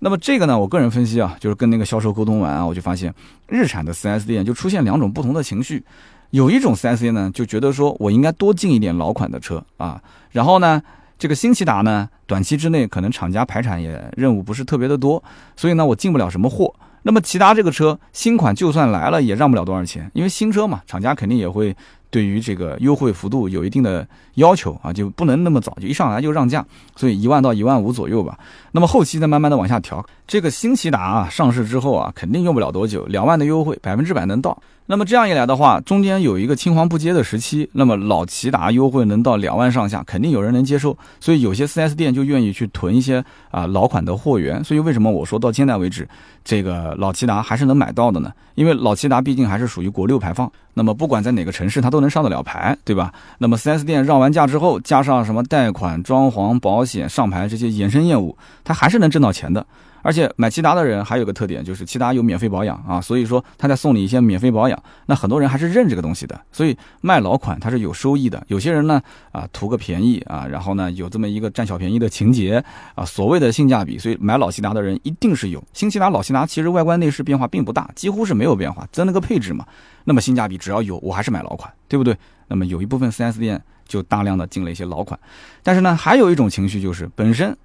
[0.00, 3.14] 那么这个呢，我个人分析啊，就是跟那个销售沟通完啊，我就发现
[3.46, 5.84] 日产的 4S 店就出现两种不同的情绪。
[6.30, 10.82] 有一种 4S 店呢，就觉得说我应该多进一点老款的车啊，然后呢。
[11.18, 15.22] 这个新骐达呢，短期之内可能厂家排产也任务不是特别的多，
[15.56, 16.72] 所以呢，我进不了什么货。
[17.02, 21.74] 那么骐达这个车新款就算来了，也让不了多少钱，因为新车嘛，厂家肯定也会
[22.10, 26.64] 对于这个优惠幅度有一定的要求啊，就不能那么早就一上来就让价，
[26.96, 28.38] 所以一万到一万五左右吧。
[28.72, 30.04] 那么后期再慢慢的往下调。
[30.26, 34.60] 这个新骐达啊上市之后啊，肯定用不了多久，两万的优惠百分之百能到。
[34.90, 44.64] 那么这样一来的话，中间有一个青黄不接的时期，那么老骐达优惠能到两万上下，肯定有人能接受，所以有些 4S 店就愿意去囤一些啊老款的货源。
[44.64, 46.08] 所以为什么我说到现在为止，
[46.42, 48.32] 这个老骐达还是能买到的呢？
[48.54, 53.12] 因为老骐达毕竟还是属于国六排放，那么不管在哪个城市，它都能上得了牌，对吧？
[53.36, 59.66] 那么 4S 店让完价之后，加上什么贷款、装潢、保险、上牌这些衍生业务，它还是能挣到钱的。
[60.02, 66.40] 而且买骐达的人还有个特点，就是骐达有免费保养啊，所以说他在送你一些免费保养，那很多人还是认这个东西的。
[66.52, 68.42] 所以卖老款它是有收益的。
[68.48, 69.00] 有些人呢
[69.32, 72.62] 啊图个便宜啊，然后呢有这么一个占小便宜的情节
[72.94, 75.62] 啊，所谓的性价比，所以买老骐达的人一定是有。
[75.72, 79.66] 新骐达、老骐达其实外观内饰变化并不大，几乎是没有变化，增了个配置嘛。
[80.04, 82.16] 那么性价比只要有，我还是买老款，对不对？
[82.46, 85.18] 那么有一部分 4S 店就大量的进了一些老款，
[85.62, 87.56] 但是呢还有一种情绪就是本身。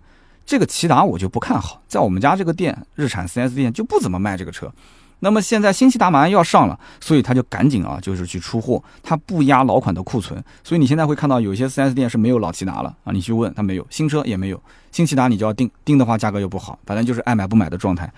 [0.46, 4.72] 这个骐达我就不看好，在我们家这个店日产 4S 店就不怎么卖这个车。
[5.20, 18.12] 那么现在新骐达马上要上了，所以他就赶紧啊，就是去出货，他不压老款的库存，所以你现在会看到有些 4S 店是没有老骐达了啊，你去问他没有，新车也没有，新骐达你就要定，定的话价格又不好，反正就是爱买不买的状态。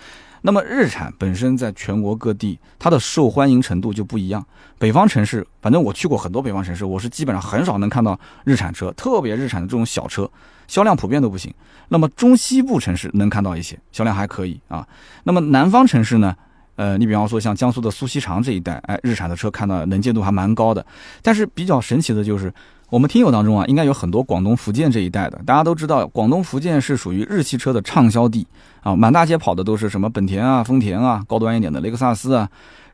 [0.45, 4.45] 那么日产本身在全国各地，它的受欢迎程度就不一样。
[4.77, 10.29] 北方城市，反正我去过很多北方城市，我是基本上很少能看到日产车，特别日产的这种小车，
[10.67, 11.51] 销量普遍都不行。
[11.89, 14.88] 那么中西部城市能看到一些，销量还可以啊。
[15.23, 16.36] 那么南方城市呢？
[16.75, 20.86] 呃，你比方说像江苏的苏锡常这一带，哎，日产的车看到能见度还蛮高的。
[21.23, 22.53] 但是比较神奇的就是。
[22.89, 25.41] 我们听友当中啊，应该有很多广东、福建这一带的。
[25.45, 28.45] 大家都知道，广东、福建是属于日系车的畅销地
[28.82, 32.50] 啊，满大街跑的都是什么本田啊、丰田啊，高端一点的雷克萨斯啊。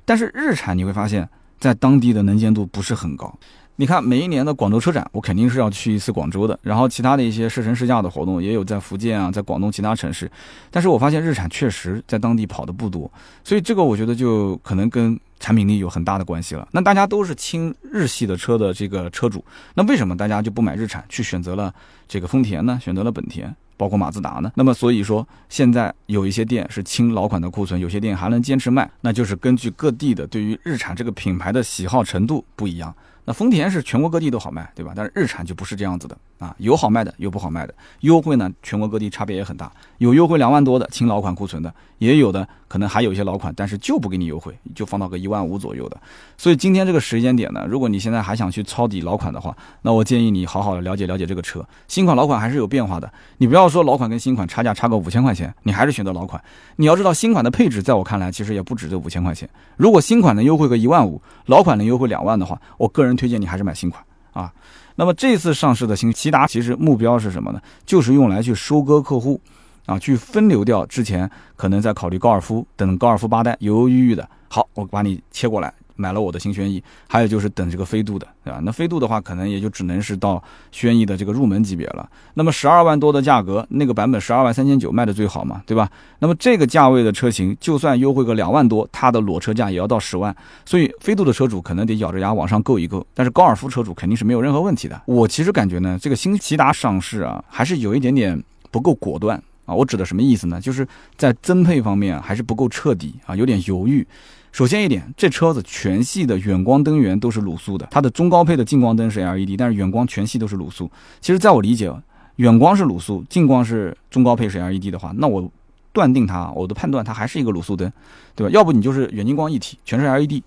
[0.06, 1.28] 但是日产你会发现
[1.60, 3.34] 在当地的能见度不是很高。
[3.76, 6.58] 你看，每一年的广州车展，我肯定是要去一次广州的。
[6.62, 10.30] 然后其他的一些试乘试驾的活动也有在福建啊，在广东其他城市。
[10.70, 13.12] 但是我发现日产确实在当地跑的不多，
[13.44, 16.66] 所以这个我觉得就可能跟产品力有很大的关系了。
[16.72, 21.74] 那大家都是轻日系的车的这个车主，那为什么大家就不买日产，去选择了
[22.08, 22.80] 这个丰田呢？
[22.82, 24.52] 选择了本田，包括马自达呢？
[24.56, 32.96] 那么所以说，现在有一些店是清老款的库存，有些店还能坚持卖，那就是根据各地的对于日产这个品牌的喜好程度不一样。
[33.26, 34.94] 那丰田是全国各地都好卖，对吧？
[34.96, 37.74] 但是日产就不是这样子的啊，有好卖的，有不好卖的。
[38.00, 46.02] 优惠呢，全国各地差别也很大，有优惠两万多的清老款库存的，也有的可能还有一些老款，但是就不给你优惠，就放到个一万五左右的。
[46.36, 51.64] 所以今天这个时间点呢，如果你现在还想去抄底老款的话，那我建议你好好了解了解这个车。
[51.88, 56.44] 新款老款还是有变化的，你不要说老款跟新款差价差个五千块钱，你还是选择老款。
[56.78, 59.48] 你要知道新款的配置，在我看来其实也不止这五千块钱。
[59.78, 63.11] 如果新款能优惠个一万五，老款能优惠两万的话，我个人。
[63.16, 64.52] 推荐你还是买新款啊。
[64.96, 67.62] 那么这次上市的新骐达，其实目标是什么呢？
[67.86, 69.40] 就是用来去收割客户
[69.86, 74.28] 啊，去分流掉之前可能在考虑高尔夫等高尔夫八代犹犹豫豫的。
[74.48, 75.74] 好，我把你切过来。
[76.02, 78.60] 买了我的新轩逸，还有就是等这个飞度的，对吧？
[78.64, 82.10] 那飞度的话，可能也就只能是到轩逸的这个入门级别了。
[82.34, 85.88] 那么十二万多的价格，那个版本十二万三千九卖的最好嘛，对吧？
[86.18, 90.36] 那么这个价位的车型，就算优惠个两万多，它的裸车价也要到十万。
[90.66, 95.00] 所以飞度的车主可能得咬着牙往上够一够，但是高尔夫车主肯定是没有任何问题的。
[95.06, 99.76] 我其实感觉呢，这个新骐达上市啊，还是有一点点不够果断啊。
[99.76, 100.60] 我指的什么意思呢？
[100.60, 104.06] 就是在增配方面还是不够彻底啊，有点犹豫。
[104.52, 110.92] 首先一点，这车子全系的远光灯源都是卤素的，它的中高配的近光灯是 LED，但是远光全系都是卤素。
[111.22, 111.92] 其实，在我理解，
[112.36, 115.50] 远光是卤素，近光是中高配是 LED 的话，那我
[115.94, 117.92] 断定它，我的判断它还是一个卤素灯，
[118.36, 118.52] 对吧？
[118.52, 120.42] 要不你就是远近光一体，全是 LED。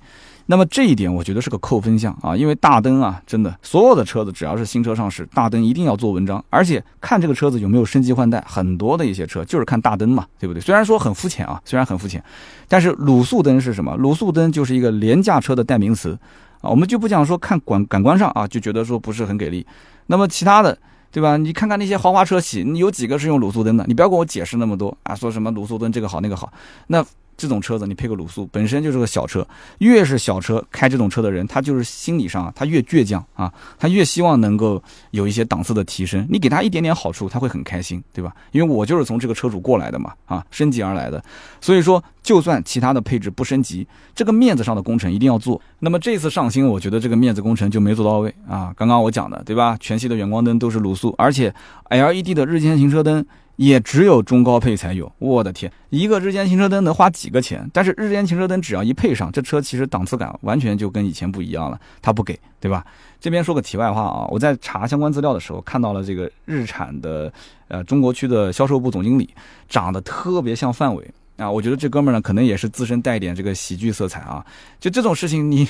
[0.47, 10.61] 那么这一点我觉得是个扣分项啊，因为大灯啊，真的所有的车子只要是新车上市，大灯一定要做文章，而且看这个车子有没有升级换代，很多的一些车就是看大灯嘛，对不对？
[10.61, 12.23] 虽然说很肤浅啊，虽然很肤浅，
[12.69, 13.97] 但是卤素灯是什么？
[13.97, 16.19] 卤素灯就是一个廉价车的代名词
[16.61, 19.67] 啊，我们就不讲说看感感官上啊，就觉得说不是很给力。
[20.09, 20.77] 那么其他的，
[21.11, 21.39] 对吧？
[21.39, 23.85] 你看看那些豪华车企，你有几个是用卤素灯的？
[23.89, 26.53] 你不要跟我解释那么多啊，说什么卤素灯这个好那个好，
[26.89, 27.03] 那。
[27.37, 29.47] 这种车子你配个卤素，本身就是个小车。
[29.79, 36.27] 越是小车开这种车的人，他就是心理上他越倔强啊，他越希望能够有一些档次的提升。
[36.31, 38.35] 你给他一点点好处，他会很开心，对吧？
[38.53, 41.23] 因为我就是从这个车主过来的嘛，啊，升级而来的。
[41.61, 45.61] 所以说，就算其他的配置不升级，这个面子上的工程一定要做。
[45.81, 48.73] 那么这次上新，我觉得这个面子工程就没做到位啊。
[48.77, 49.77] 刚刚我讲的，对吧？
[49.81, 51.55] 全系的远光灯都是卤素，而且
[51.91, 53.25] LED 的日间行车灯。
[53.57, 57.69] 也只有中高配才有，我的天，一个日间行车灯能花几个钱？
[57.73, 61.79] 但是日间行车灯只要一配上，这车其实档次感完全就跟以前不一样了。
[62.03, 62.85] 他不给，对吧？
[63.21, 67.33] 这边说个题外话啊，我在查相关资料的时候看到了这个日产的
[67.69, 69.29] 呃中国区的销售部总经理，
[69.69, 71.49] 长得特别像范伟啊。
[71.51, 74.45] 我觉得这哥们儿呢，可能也是自身带一点这个喜剧色彩啊。
[74.81, 75.69] 就这种事情，你，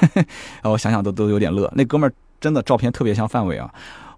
[0.62, 1.72] 我想想都都有点乐。
[1.74, 3.72] 那哥们儿真的照片特别像范伟啊。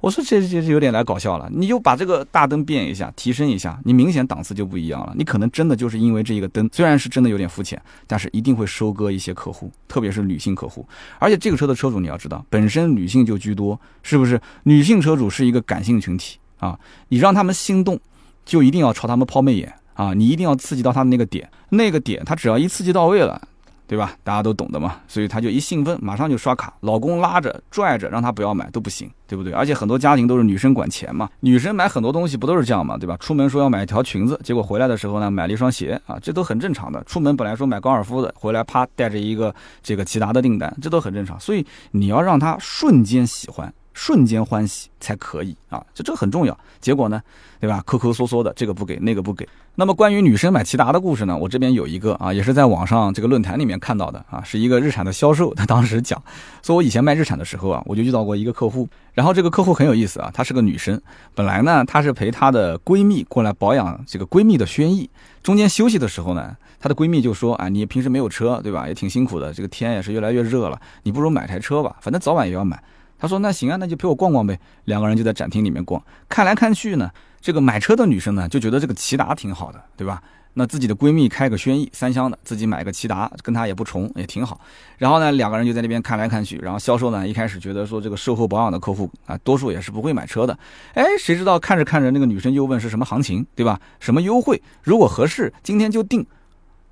[0.07, 5.13] 我说这这这有点来搞笑了，你就把这个大灯变一下，提升一下，你明显档次就不一样了。
[5.17, 10.87] 你可能真的就是因为这一个灯，虽然是真的有点肤浅，但是一定会收割一些客户，特别是女性客户。
[11.19, 14.41] 而且这个车的车主你要知道，本身女性就居多，是不是？
[14.63, 17.99] 女性车主是一个感性群体啊，你让他们心动，
[18.45, 23.49] 就一定要朝他们抛媚眼啊，你一定要刺激到他的那个点，那个点他只要一刺激到位了。
[23.87, 24.13] 对吧？
[24.25, 29.53] 大家都懂的嘛，所以他就一兴奋，马上就刷卡，老公拉着拽着，让他不要买都不行，对不对？
[29.53, 33.17] 而且很多家庭都是女生管钱嘛，女生买很多东西不都是这样嘛，对吧？
[33.19, 37.03] 出门说要买一条裙子，结果回来的时候呢，买了一双鞋啊，这都很正常的。
[37.05, 41.39] 出门本来说买高尔夫的，回来啪带着一个这个骐达的订单，这都很正常。
[41.39, 43.73] 所以你要让他瞬间喜欢。
[43.97, 46.57] 瞬间欢喜才可以啊，就这个很重要。
[46.83, 47.21] 结果呢，
[47.59, 47.83] 对吧？
[47.87, 49.49] 抠抠缩缩的，这个不给，那个不给。
[49.75, 56.23] 那么关于女生买骐达的故事呢，我这边有一个啊，也是在网上这个论坛里面看到的啊，是一个日产的销售，他当时讲，
[56.63, 61.01] 说我以前卖日产的时候啊，我就遇到过一个客户，然后这个客户很有意思啊，她是个女生，
[61.35, 65.09] 本来呢她是陪她的闺蜜过来保养这个闺蜜的轩逸，
[65.43, 72.83] 中间休息的时候呢，她的闺蜜就说啊，你平时没有车对吧，也挺辛苦的，这个天也是越来越热了，你不如买台车吧，反正早晚也要买。
[73.19, 80.23] 他说：“那行啊，那就陪我逛逛呗。”两个人就在展厅里面逛，看来看去呢，这个买车的女生呢就觉得这个骐达挺好的，对吧？
[80.59, 84.59] 那自己的闺蜜开个轩逸三厢的，自己买个骐达，跟她也不重，也挺好。
[84.97, 86.57] 然后呢，两个人就在那边看来看去。
[86.59, 90.59] 然后销售呢一开始觉得说这个售后保养的客户啊，多数也是不会买车的。
[90.95, 93.79] 哎，谁知道看着看着，那个女生又问是什么行情，对吧？
[94.01, 94.63] 什么优惠？
[94.83, 96.27] 如果合适，今天就定。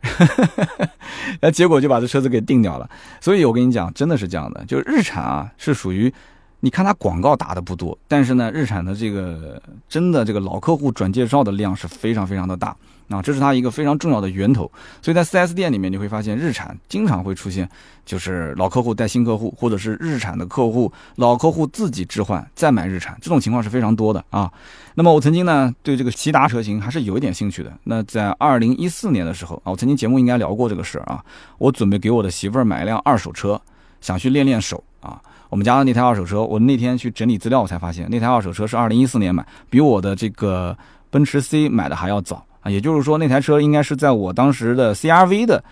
[0.04, 0.88] 哈
[1.40, 2.88] 那结果就把这车子给定掉了，
[3.20, 6.12] 所以我跟你讲，真的是这样的，就是日产啊，是属于，
[6.60, 12.76] 你看它广告打的不多，但是呢，日产的这个真的这个老客户转介绍的量是非常非常的大。
[13.08, 14.70] 啊，这是它一个非常重要的源头，
[15.02, 17.68] 所以在 4S 店里面你会发现，日产经常会出现，
[18.06, 24.50] 就是老客户带新客户，或者是日产的客户老客户自己置换再买日产，这种情况是非常多的啊。
[24.94, 27.72] 那么我曾经呢对这个骐达车型还是有一点兴趣的。
[27.84, 31.22] 那在2014年的时候啊，我曾经节目应该聊过这个事儿啊，
[31.58, 33.60] 我准备给我的媳妇儿买一辆二手车，
[34.00, 35.20] 想去练练手啊。
[35.50, 40.76] 我们家的那台二手车，我那天去整理资料，我才发现那台二手车是2014年买，比我的这个
[41.10, 42.44] 奔驰 C 买的还要早。
[42.64, 45.62] 啊，也就是说，那台车应该是在我当时的 CRV 的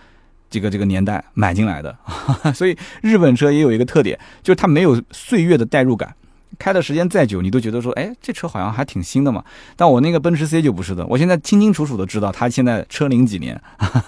[0.49, 1.97] 这个这个年代买进来的，
[2.53, 6.13] 所以日本车也有一个特点，就是它没有岁月的代入感，
[6.59, 9.43] 开的时间再久，你都觉得说，哎，这车好像还挺新的嘛。
[9.75, 13.59] 但我那个奔驰 C 就不是的，我现在清清楚楚的知道它现在车龄几年，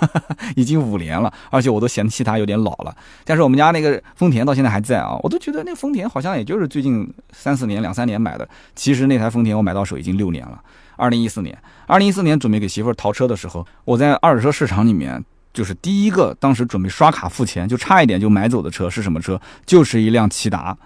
[0.55, 2.95] 已经五年了，而且我都嫌弃它有点老了。
[3.23, 10.61] 但是我们家那个丰田到现在还在啊，我都觉得那丰田好像也就是最近三四年、两三年买的，其实那台丰田我买到手已经六年了。
[10.97, 15.21] 二零一四年，二零一四年准备给媳妇儿淘车的时候，我在二手车市场里面，
[15.53, 19.37] 就是第一个当时准备刷卡付钱，就差一点就买走的车是什么车？
[19.65, 20.77] 就是一辆骐达，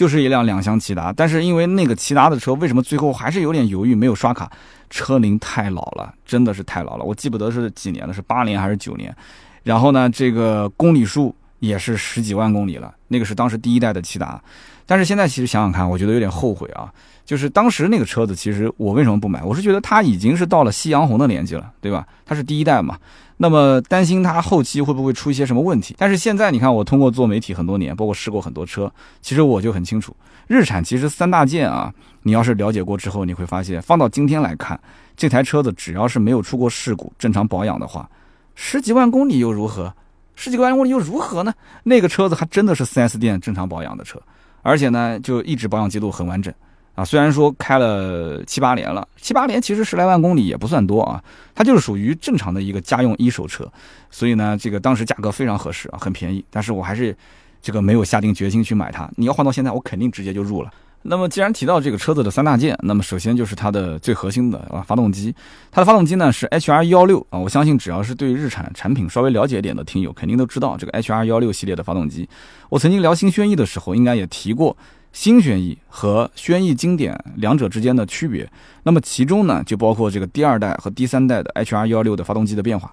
[0.00, 1.12] 就是一辆两厢骐达。
[1.12, 4.50] 但是因为那个骐达的车，为什么最后还是有点犹豫没有刷卡？
[4.88, 9.14] 车龄太老了，真的是太老了，我记不得是几年了，是八年还是九年？
[9.62, 14.42] 然后呢，这个公里数也是十几万公里了，那个是当时第一代的骐达。
[14.86, 16.90] 但是现在其实想想看，我觉得有点后悔啊。
[17.26, 19.42] 就是当时那个车子，其实我为什么不买？
[19.44, 22.06] 我是觉得它已经是到了夕阳红的年纪了，对吧？
[22.24, 22.98] 它是第一代嘛，
[23.42, 25.94] 那么担心它后期会不会出一些什么问题。
[25.96, 30.14] 但是现在你看，我通过做媒体很多年，包括试过很多车，其实我就很清楚，
[30.46, 31.90] 日产其实三大件啊，
[32.22, 34.78] 你要是了解过之后，你会发现，放到今天来看，
[35.16, 38.06] 这台车子只要是没有出过事故，正常保养的话，
[38.54, 39.90] 十几万公里又如何？
[40.36, 41.54] 十几万公里又如何呢？
[41.82, 44.20] 那个车子还真的是 4S 店正常保养的车，
[44.60, 46.52] 而且呢，就一直保养记录很完整。
[47.00, 51.22] 啊，虽然说开了七八年了，七八年其实十来万公里也不算多啊，
[51.54, 53.66] 它就是属于正常的一个家用一手车，
[54.10, 57.16] 所以呢，这个当时价格非常合适啊，很便宜，但是我还是
[57.62, 59.10] 这个没有下定决心去买它。
[59.16, 60.70] 你要换到现在，我肯定直接就入了。
[61.00, 65.34] 那么既然提到这个车子的三大件，那么首先就是它的最核心的啊发动机，
[65.70, 72.28] 它的发动机呢是 HR 幺六啊，我相信只要是对日产产品稍微了解一点的听友，肯定都知道这个 HR 幺六系列的发动机。
[72.68, 74.76] 我曾经聊新轩逸的时候，应该也提过。
[75.12, 78.50] 新轩逸和轩逸经典两者之间的区别，
[78.84, 82.92] 那么其中呢就包括这个第二代和第三代的 HR 幺六的发动机的变化。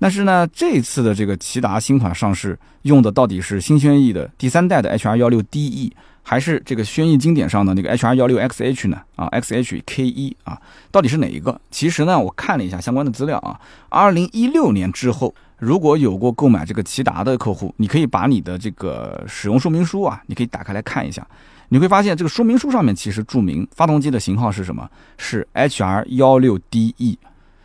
[0.00, 5.92] 但是呢，这次的这个骐达新款上市用的到底是新轩逸的第三代的 HR 幺六 DE，
[6.24, 9.00] 还是这个轩逸经典上的那个 HR 幺六 XH 呢？
[9.14, 10.60] 啊，XHK 啊，
[10.90, 11.60] 到底是哪一个？
[11.70, 15.32] 其实呢，我看了一下相关的资料啊，二零一六年之后。
[15.56, 21.26] 如果有过购买这个骐达的客户，你可以把你的这个使用说明书啊，你可以打开来看一下，
[21.68, 24.86] 你会发现这个说明书上面其实注明发动机的型号是什么？
[25.16, 27.16] 是 HR 幺六 DE，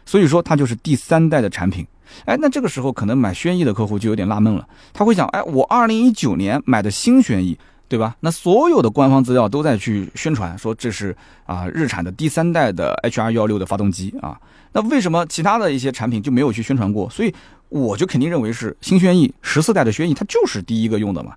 [0.06, 1.86] 所以说它就是第三代的产品。
[2.26, 7.58] 哎，那这个时候可能买轩逸的客户就有点纳闷了，他会想，哎，我二零一九年买的新轩逸。
[7.89, 8.15] 对吧？
[8.21, 11.13] 那所有的官方资料都在去宣传说这是
[11.45, 14.39] 啊日产的第三代的 HR 幺六的发动机啊。
[14.71, 17.10] 那为什么其他的一些产品就没有去宣传过？
[17.10, 17.34] 所以
[17.69, 21.34] 我就肯定认为是新轩逸十四代的轩逸，它就是第一个用的嘛。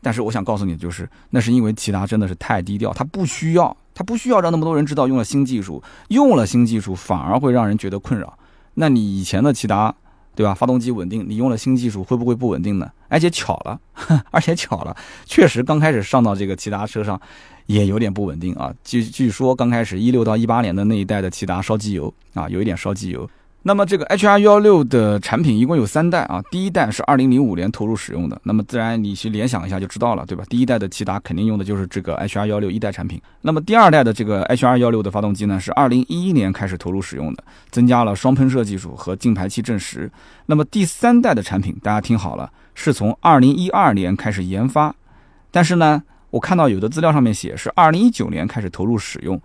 [0.00, 8.38] 但是我想告诉你，就是那是因为骐达真的是太低调，它不需要，它不需要让那么多人知道用了新技术，用了新技术反而会让人觉得困扰。
[8.74, 9.92] 那你以前的骐达？
[10.38, 10.54] 对吧？
[10.54, 12.88] 发动机稳定，你用了新技术会不会不稳定呢？
[13.08, 13.80] 而且巧了，
[14.30, 17.20] 而且巧了，确实刚开始上到这个骐达车上，
[17.66, 18.72] 也有点不稳定啊。
[18.84, 23.28] 据据说刚开始一六到一八年的那一代的骐达烧机油啊，有一点烧机油。
[23.68, 30.42] 那么这个 HR 幺六的产品一共有三代啊，第一代是二零零五年投入使用的，那么自然你去联想一下就知道了，对吧？
[30.48, 33.20] 第一代的骐达肯定用的就是这个 HR 幺六一代产品。
[33.42, 40.10] 那么第二代的这个 HR 幺六的发动机呢，是二零一一年开始投入使用的，增加了双喷射技术和进排气正时。
[40.46, 44.94] 那么第三代的产品，大家听好了，是从二零一二年开始研发，
[45.50, 49.38] 但是呢，我看到有的资料上面写是二零一九年开始投入使用，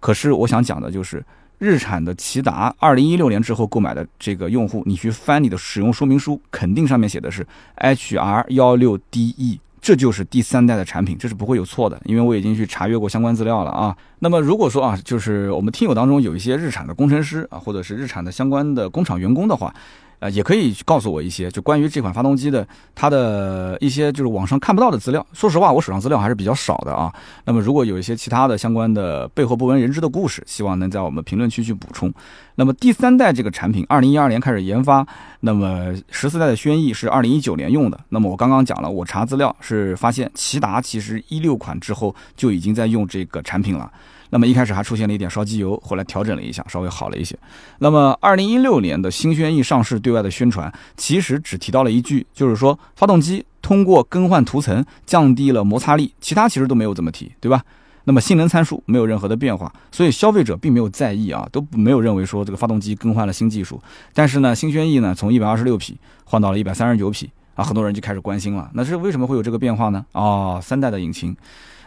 [0.00, 1.24] 可是我想讲的就是。
[1.58, 7.46] 日产的骐达，二零一六年之后购买的这个用户，你去翻你的使用说明书，肯定上面写的是
[7.76, 13.96] HR 幺六 DE，这就是第三代的产品，这是不会有错的，因为我已经去查阅过相关资料了啊。
[14.20, 19.74] 那么如果说啊，就是我们听友当中有一些日产的工程师啊，或者是日产的相关的工厂员工的话。
[20.20, 25.24] 呃，也可以告诉我一些，就关于这款发动机的它的一些就是网上看不到的资料。
[25.32, 27.12] 说实话，我手上资料还是比较少的啊。
[27.44, 32.12] 那么如果有一些其他的相关的背后不为人知的故事，希望能在我们评论区去补充。
[32.56, 35.06] 那么第三代这个产品，二零一二年开始研发，
[35.40, 38.00] 那么十四代的轩逸是二零一九年用的。
[38.08, 43.90] 那么我刚刚讲了，我查资料是发现，骐达其实一六款之后就已经在用这个产品了。
[44.30, 47.38] 那么一开始还出现了一点烧机油，后来调整了一下，稍微好了一些。
[47.78, 57.62] 那么二零一六年的新轩逸上市对外的宣传，其实只提到了一句，就是说发动机通过更换涂层降低了摩擦力，其他其实都没有怎么提，对吧？
[58.04, 63.78] 那么性能参数没有任何的变化，所以消费者并没有在意啊，都没有认为说这个发动机更换了新技术。
[64.14, 70.04] 但是呢，新轩逸呢从一百二十六匹换到了一百三十九匹啊，很多人就开始关心了，那是为什么会有这个变化呢？
[70.12, 71.36] 哦，三代的引擎。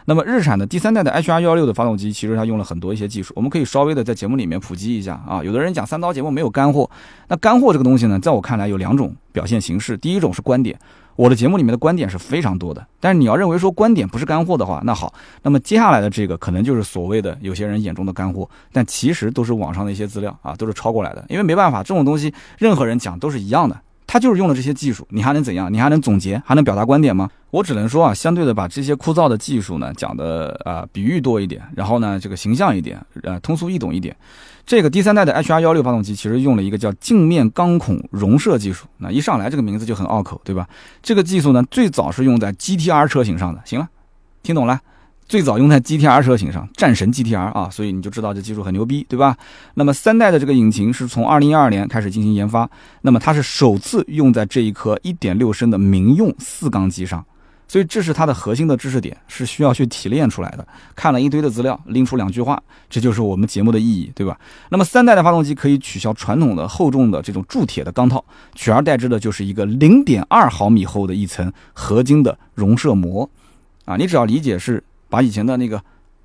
[0.06, 5.42] 那么日产的第三代的 HR 幺六的发动机，其实它用了很多一些技术，我们可以稍微的在节目里面普及一下啊。
[5.44, 6.88] 有的人讲三刀节目没有干货，
[7.28, 9.96] 那干货这个东西呢，在我看来有两种表现形式。
[9.96, 10.78] 第一种是观点，
[11.16, 23.80] 我的节目里面的观点是非常多的，但是你要认为说观点不是干货的话，那好，那么接下来的这个可能就是所谓的有些人眼中的干货，但其实都是网上的一些资料啊，都是抄过来的，因为没办法，这种东西任何人讲都是一样的。
[24.04, 25.72] 他就是用了这些技术，你还能怎样？
[25.72, 27.30] 你还能总结，还能表达观点吗？
[27.52, 34.16] 我只能说啊，相对的把这些枯燥的技术呢讲的啊比喻多一点，然后呢这个形象一点，呃通俗易懂一点。
[34.64, 40.66] 这个第三代的 HR 幺六发动机其实用了一个叫镜面钢孔熔射技术，那一上来这个名字就很拗口，对吧？
[41.02, 43.60] 这个技术呢最早是用在 GTR 车型上的。
[43.66, 43.86] 行了，
[44.42, 44.80] 听懂了。
[45.28, 49.36] 最早用在 GTR 车型上，战神 GTR 啊，所以你就知道这技术很牛逼，对吧？
[49.74, 52.68] 那么三代的这个引擎是从2012年开始进行研发，
[53.02, 57.24] 那么它是首次用在这一颗1.6升的民用四缸机上，
[57.72, 60.68] 所以这是它的核心的知识点，是需要去提炼出来的。
[60.94, 64.38] 看了一堆的资料，拎出两句话，这就是我们节目的意义，对吧？
[64.68, 68.22] 那么三代的发动机可以取消传统的厚重的这种铸铁的钢套，
[68.54, 73.26] 取而代之的就是一个0.2毫米厚的一层合金的熔射膜，
[73.86, 74.84] 啊，你只要理解是。
[75.08, 75.78] 把以前的那个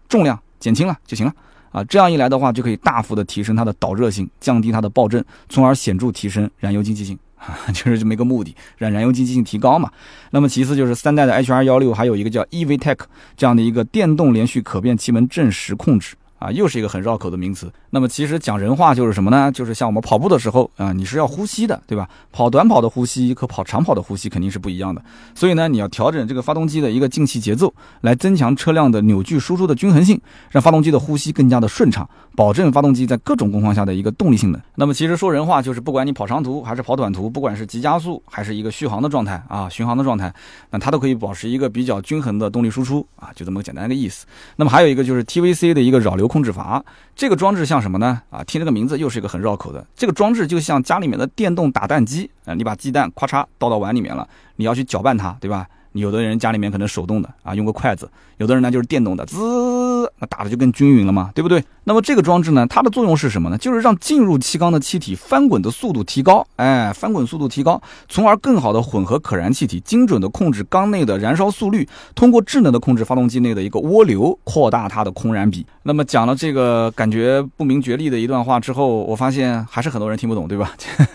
[0.07, 1.33] 重量减轻了就行了
[1.73, 7.19] 啊，这样一来的话，就可以大幅的提升它的导热性，降低它的爆震，从而显著提升燃油经济性，
[7.73, 9.91] 就是这么一个目的，让燃油经济性提高嘛。
[10.31, 12.99] 那么其次就是三代的 HR 幺六，还有一个叫 EVTech
[13.35, 16.15] 这样的一个电动连续可变气门正时控制。
[16.39, 17.71] 啊，又是一个很绕口的名词。
[17.89, 19.51] 那么其实讲人话就是什么呢？
[19.51, 22.07] 就是像我们跑步的时候啊，你是要呼吸的，对吧？
[22.31, 25.01] 跑短跑的呼吸和跑长跑的呼吸肯定是不一样的。
[25.33, 30.19] 所以呢，你要调整这个发动机的一个进气节奏，来增强车辆的扭矩输出的均衡性，
[30.51, 34.61] 让发动机的呼吸更加的顺畅，保证发动机在各种工况下的一个动力性能。
[34.75, 40.33] 那么其实说人话就是，不管你跑长途还是跑短途，不管是急加速还是一个续航的状态啊，巡航的状态，
[40.69, 44.25] 那它都可以保持一个比较均衡的动力输出啊，就这么个简单的意思。
[44.55, 46.83] 那么还有一个就是 TVC 的一个扰流控制阀。
[47.15, 48.21] 这个装置像什么呢？
[48.29, 49.85] 啊，听这个名字又是一个很绕口的。
[49.95, 55.67] 这个装置就像家里面的电动打蛋机啊，你把鸡蛋咔嚓倒到碗里面了，你要去搅拌它，对吧？
[55.93, 58.05] 有的人家里面可能手动的啊，用个筷子；
[58.37, 61.63] 有的人呢就是电动的，滋，那打的就更均匀了嘛，对不对？
[61.87, 63.57] 那么这个装置呢，它的作用是什么呢？
[63.57, 75.65] 就是让进入气缸的气体翻滚的速度提高，哎，翻滚速度提高，从而更好的混合可燃气体，精准的控制缸内的燃烧速率，通过智能的控制发动机内的一个涡流，扩大它的空燃比。
[75.83, 80.73] 那么讲了这个感觉不明觉厉的一段话之后，我发现还是很多人听不懂，对吧？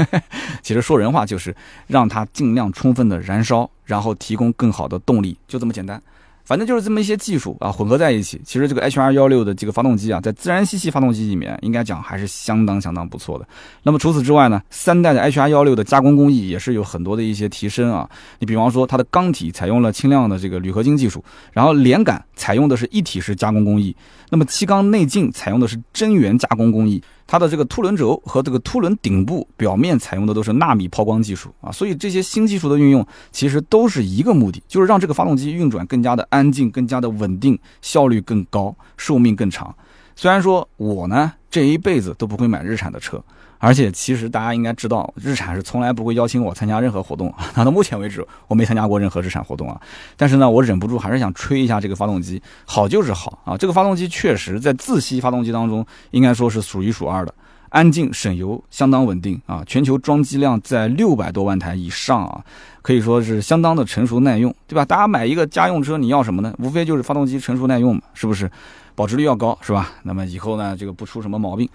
[0.65, 1.55] 其实说人话就是
[1.87, 6.01] 让它尽量充分的燃烧，然后提供更好的动力，就这么简单。
[6.45, 8.41] 反正就是这么一些技术啊，混合在一起。
[8.45, 13.47] 其实这个 HR 幺六的这个发动机啊，在自然吸气发动机里面，应该讲还是相当相当不错的。
[13.83, 18.09] 那么除此之外呢，三代的 HR 幺六的加工工艺也是有很多的一些提升啊。
[18.39, 23.95] 你比方说，它的缸体采用了轻量的这个铝合金技术，然后连杆采用的是一体式加工工艺，
[24.31, 27.03] 那么气缸内径采用的是真圆加工工艺。
[27.27, 39.75] 它的这个凸轮轴和这个凸轮顶部表面采用的都是纳米抛光技术啊，所以这些新技术的运用其实都是一个目的，就是让这个发动机运转更加的安静、更加的稳定，效率更高，寿命更长。
[40.15, 43.23] 虽然说我呢这一辈子都不会买日产的车
[43.63, 47.33] 而且其实大家应该知道，日产是从来不会邀请我参加任何活动。
[47.55, 49.81] 那 到目前为止，我没参加过任何日产活动啊。
[50.17, 53.57] 但是呢，我忍不住还是想吹一下这个发动机，好就是好啊。
[53.57, 57.33] 这个发动机确实在自吸发动机当中，应该说是数一数二的。
[57.69, 59.63] 安静省油，相当稳定啊！
[59.67, 62.45] 全球装机量在六百多万台以上啊，
[62.83, 64.85] 可以说是相当的成熟耐用，对吧？
[64.85, 66.53] 大家买一个家用车，你要什么呢？
[66.59, 68.51] 无非就是发动机成熟耐用嘛，是不是？
[68.95, 69.91] 保值率要高，是吧？
[70.03, 71.67] 那么以后呢，这个不出什么毛病。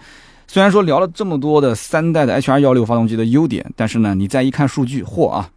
[0.47, 5.49] 虽然说聊了这么多的三代的 HR 幺六发动机的优点，但是呢，你再一看数据，嚯啊！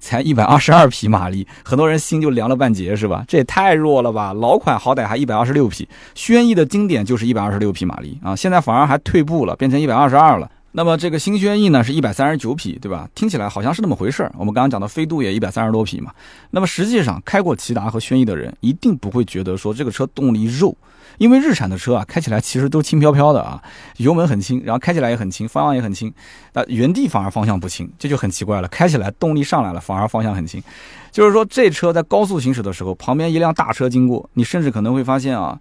[0.00, 3.24] 才一百二十二 匹马力，很多人心就凉了半截，是吧？
[3.28, 4.32] 这也太弱了吧！
[4.32, 10.50] 老款好歹还一百二十六匹，轩逸的经典就是一百二十六匹马力啊，现在反而还退步了，变成一百二十二了。
[10.78, 13.08] 那么这个新轩逸呢是一百三十九匹，对吧？
[13.12, 14.32] 听起来好像是那么回事儿。
[14.38, 16.12] 我们刚刚讲的飞度也一百三十多匹嘛。
[16.52, 20.76] 那么实际上开过骐达和轩逸的人一定不会觉得说这个车动力肉。
[21.16, 23.60] 因为日产的车啊，开起来其实都轻飘飘的啊，
[23.96, 26.14] 油门很轻，然后开起来也很轻，方向也很轻，
[26.52, 28.68] 那原地反而方向不轻，这就很奇怪了。
[28.68, 30.62] 开起来动力上来了，反而方向很轻，
[31.10, 35.58] 就是说这车在高速行驶的时候，旁边一辆大车经过，你甚至可能会发现啊，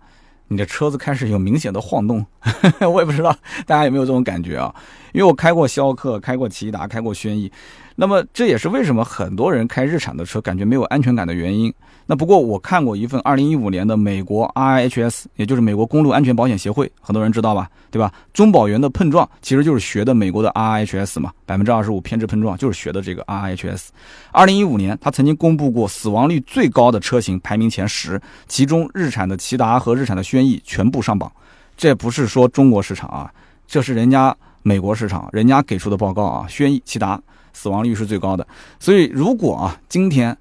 [0.48, 2.26] 你的车子开始有明显的晃动。
[2.82, 3.36] 我也不知道
[3.66, 4.74] 大家有没有这种感觉啊？
[5.14, 7.52] 因为我开过逍客，开过骐达，开过轩逸。
[7.96, 11.74] 那么这也是为什么很多人开日产的车感觉没有安全感的原因。
[12.10, 17.70] 那不过我看过一份二零一五年的美国 RHS，也就是美国公路安全保险协会，很多人知道吧？
[17.92, 18.12] 对吧？
[18.34, 23.90] 中保员的碰撞其实就是学的美国的 RHS 嘛，百分之二十五偏置碰撞就是学的这个 RHS。
[24.32, 31.32] 二零一五年他曾经公布过死亡率最高的车型排名前十，其中日产的骐达和日产的轩逸全部上榜。
[31.76, 33.30] 这不是说中国市场啊，
[33.68, 37.22] 这是人家美国市场，人家给出的报告啊，轩逸、骐达。
[37.54, 38.46] 死亡率是最高的，
[38.80, 40.38] 所以如果啊，今天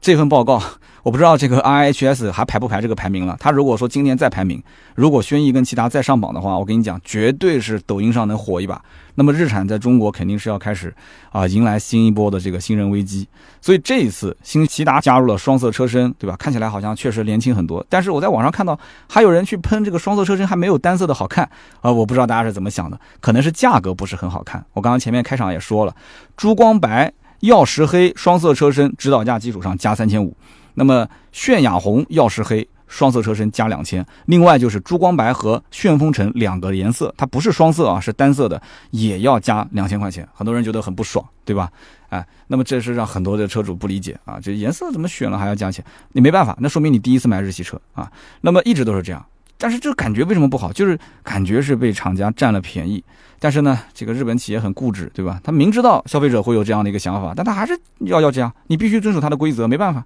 [0.00, 0.62] 这份报告。
[1.02, 3.34] 我不知道这个 RHS 还排不排这个排名了。
[3.40, 4.62] 他如果说今年再排名，
[4.94, 8.78] 如果轩逸跟其他再上榜的话，我跟你讲，绝对是抖音上能火一把。
[9.14, 10.94] 那么日产在中国肯定是要开始
[11.32, 13.26] 啊，迎来新一波的这个新人危机。
[13.62, 16.36] 所以这一次新骐达加入了双色车身，对吧？
[16.36, 17.82] 看起来好像确实年轻很多。
[17.88, 18.78] 但是我在网上看到
[19.08, 21.48] 还有人去喷这个双色车身还没有单色的好看
[21.80, 24.62] 啊，我不知道大家是怎么想的，可能是价格不是很好看。
[24.74, 25.96] 我刚刚前面开场也说了，
[26.36, 27.10] 珠光白、
[27.40, 30.36] 曜石黑双色车身指导价基础上加三千五。
[30.74, 38.60] 那么炫雅红、曜石黑双色车身加两千，另外就是珠光白和旋风橙两个颜色，它不是双色啊，是单色的，
[38.90, 40.26] 也要加两千块钱。
[40.32, 41.70] 很多人觉得很不爽，对吧？
[42.08, 45.84] 哎，那么这是让很多的车主不理解啊，这颜色怎么选了还要加钱？
[46.12, 48.10] 你没办法，那说明你第一次买日系车啊。
[48.40, 49.24] 那么一直都是这样，
[49.60, 50.72] 但是这感觉为什么不好？
[50.72, 53.04] 就是感觉是被厂家占了便宜。
[53.38, 55.38] 但是呢，这个日本企业很固执，对吧？
[55.44, 60.02] 他明知道消费者会有这样的一个想法，但他还是要要这样，你必须遵守他的规则，没办法。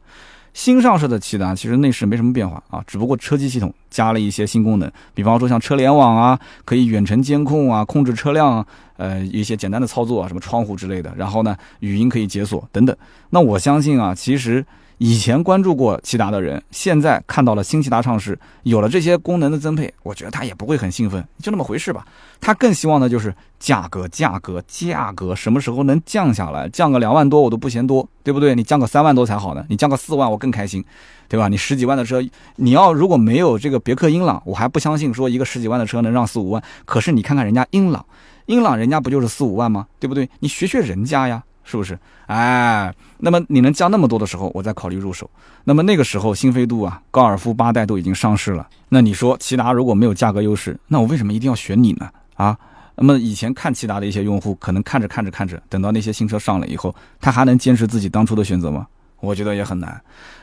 [0.53, 8.65] 新上市的骐达其实内饰没什么变化啊，只不过车机系统加了一些新功能，比方说像车联网啊，可以远程监控啊，控制车辆，
[8.97, 12.97] 呃，一些简单的操作啊，什么窗户之类的，然后呢，语音可以解锁等等。
[13.31, 14.65] 那我相信啊，其实。
[14.99, 22.07] 以前关注过骐达的人，现在看到了新骐达上市，有了这些功能的增配，我觉得他也不会很兴奋，就那么回事吧。
[22.41, 26.69] 他更希望的就是价格，价格，价格，什么时候能降下来？
[26.69, 28.55] 降个两万多我都不嫌多，对不对？
[28.55, 30.85] 你降个三万多才好呢，你降个四万我更开心，
[31.29, 31.49] 对吧？
[31.49, 32.23] 你十几万的车，
[32.57, 36.63] 你要如果没有这个别克英朗，我还不相信说一个十几万的车能让四五万。
[36.85, 38.05] 可是你看看人家英朗，
[38.47, 39.87] 英朗人家不就是四五万吗？
[39.99, 40.29] 对不对？
[40.39, 41.43] 你学学人家呀。
[41.65, 41.99] 是不是？
[42.27, 45.29] 哎，那么你能降那么多的时候，我再考虑入手。
[45.65, 48.69] 那么那个时候，新飞度啊，高尔夫八代都已经上市了。
[48.89, 52.09] 那你说，骐达如果没有价格优势，那我为什么一定要选你呢？
[52.35, 52.57] 啊？
[52.97, 58.87] 那么以前看骐达的一些用户，可能看着看着看着，等到那些新车上了以后，他还能坚持自己当初的选择吗？
[59.21, 60.01] 我觉得也很难。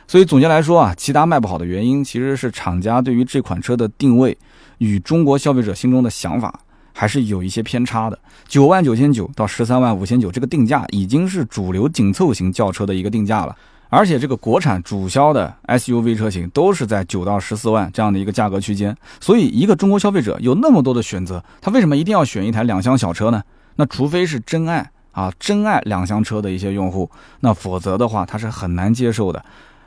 [0.08, 4.36] 所以总结来说啊，骐达卖不好的原因，其实是厂家对于这款车的定位
[4.78, 6.60] 与中国消费者心中的想法。
[6.92, 13.56] 还是有一些偏差的，九万九千九到十三万五千九这个定价已经是主流紧凑型轿车的一个定价了，
[13.88, 23.42] 而且这个国产主销的 SUV 车型都是在九到十四万这样的一个价格区间，所以一个中国消费者有那么多的选择，他为什么一定要选一台两厢小车呢？
[23.76, 29.44] 那除非是真爱啊，真爱两厢车的一些用户，那否则的话他是很难接受的。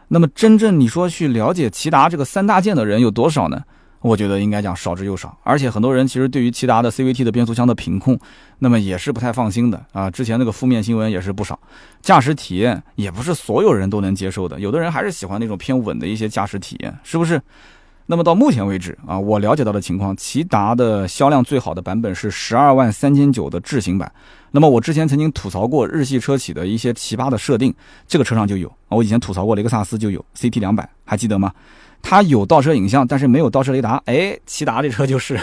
[0.08, 3.64] 那么真正你说去了解骐达这个三大件的人有多少呢？
[4.06, 8.16] 我觉得应该讲少之又少，而且很多人其实对于骐达的 CVT 的变速箱的品控，
[8.60, 10.12] 那么也是不太放心的啊。
[10.12, 11.60] 之前那个负面新闻也是不少，
[12.04, 17.42] 驾驶体验也不是所有人都能接受的，有的人还是喜欢那种偏稳的一些驾驶体验，是不是？
[18.06, 24.12] 那么到目前为止啊，我了解到的情况，骐达的销量最好的版本是十二万三千九的智行版。
[24.52, 27.74] 那么我之前曾经吐槽过日系车企的一些奇葩的设定，
[28.08, 28.72] 这个车上就有。
[28.90, 31.52] 我以前吐槽过雷克萨斯就有 CT 两百，还记得吗？
[32.08, 34.00] 它有倒车影像，但是没有倒车雷达。
[34.06, 35.40] 哎，骐达这车就是，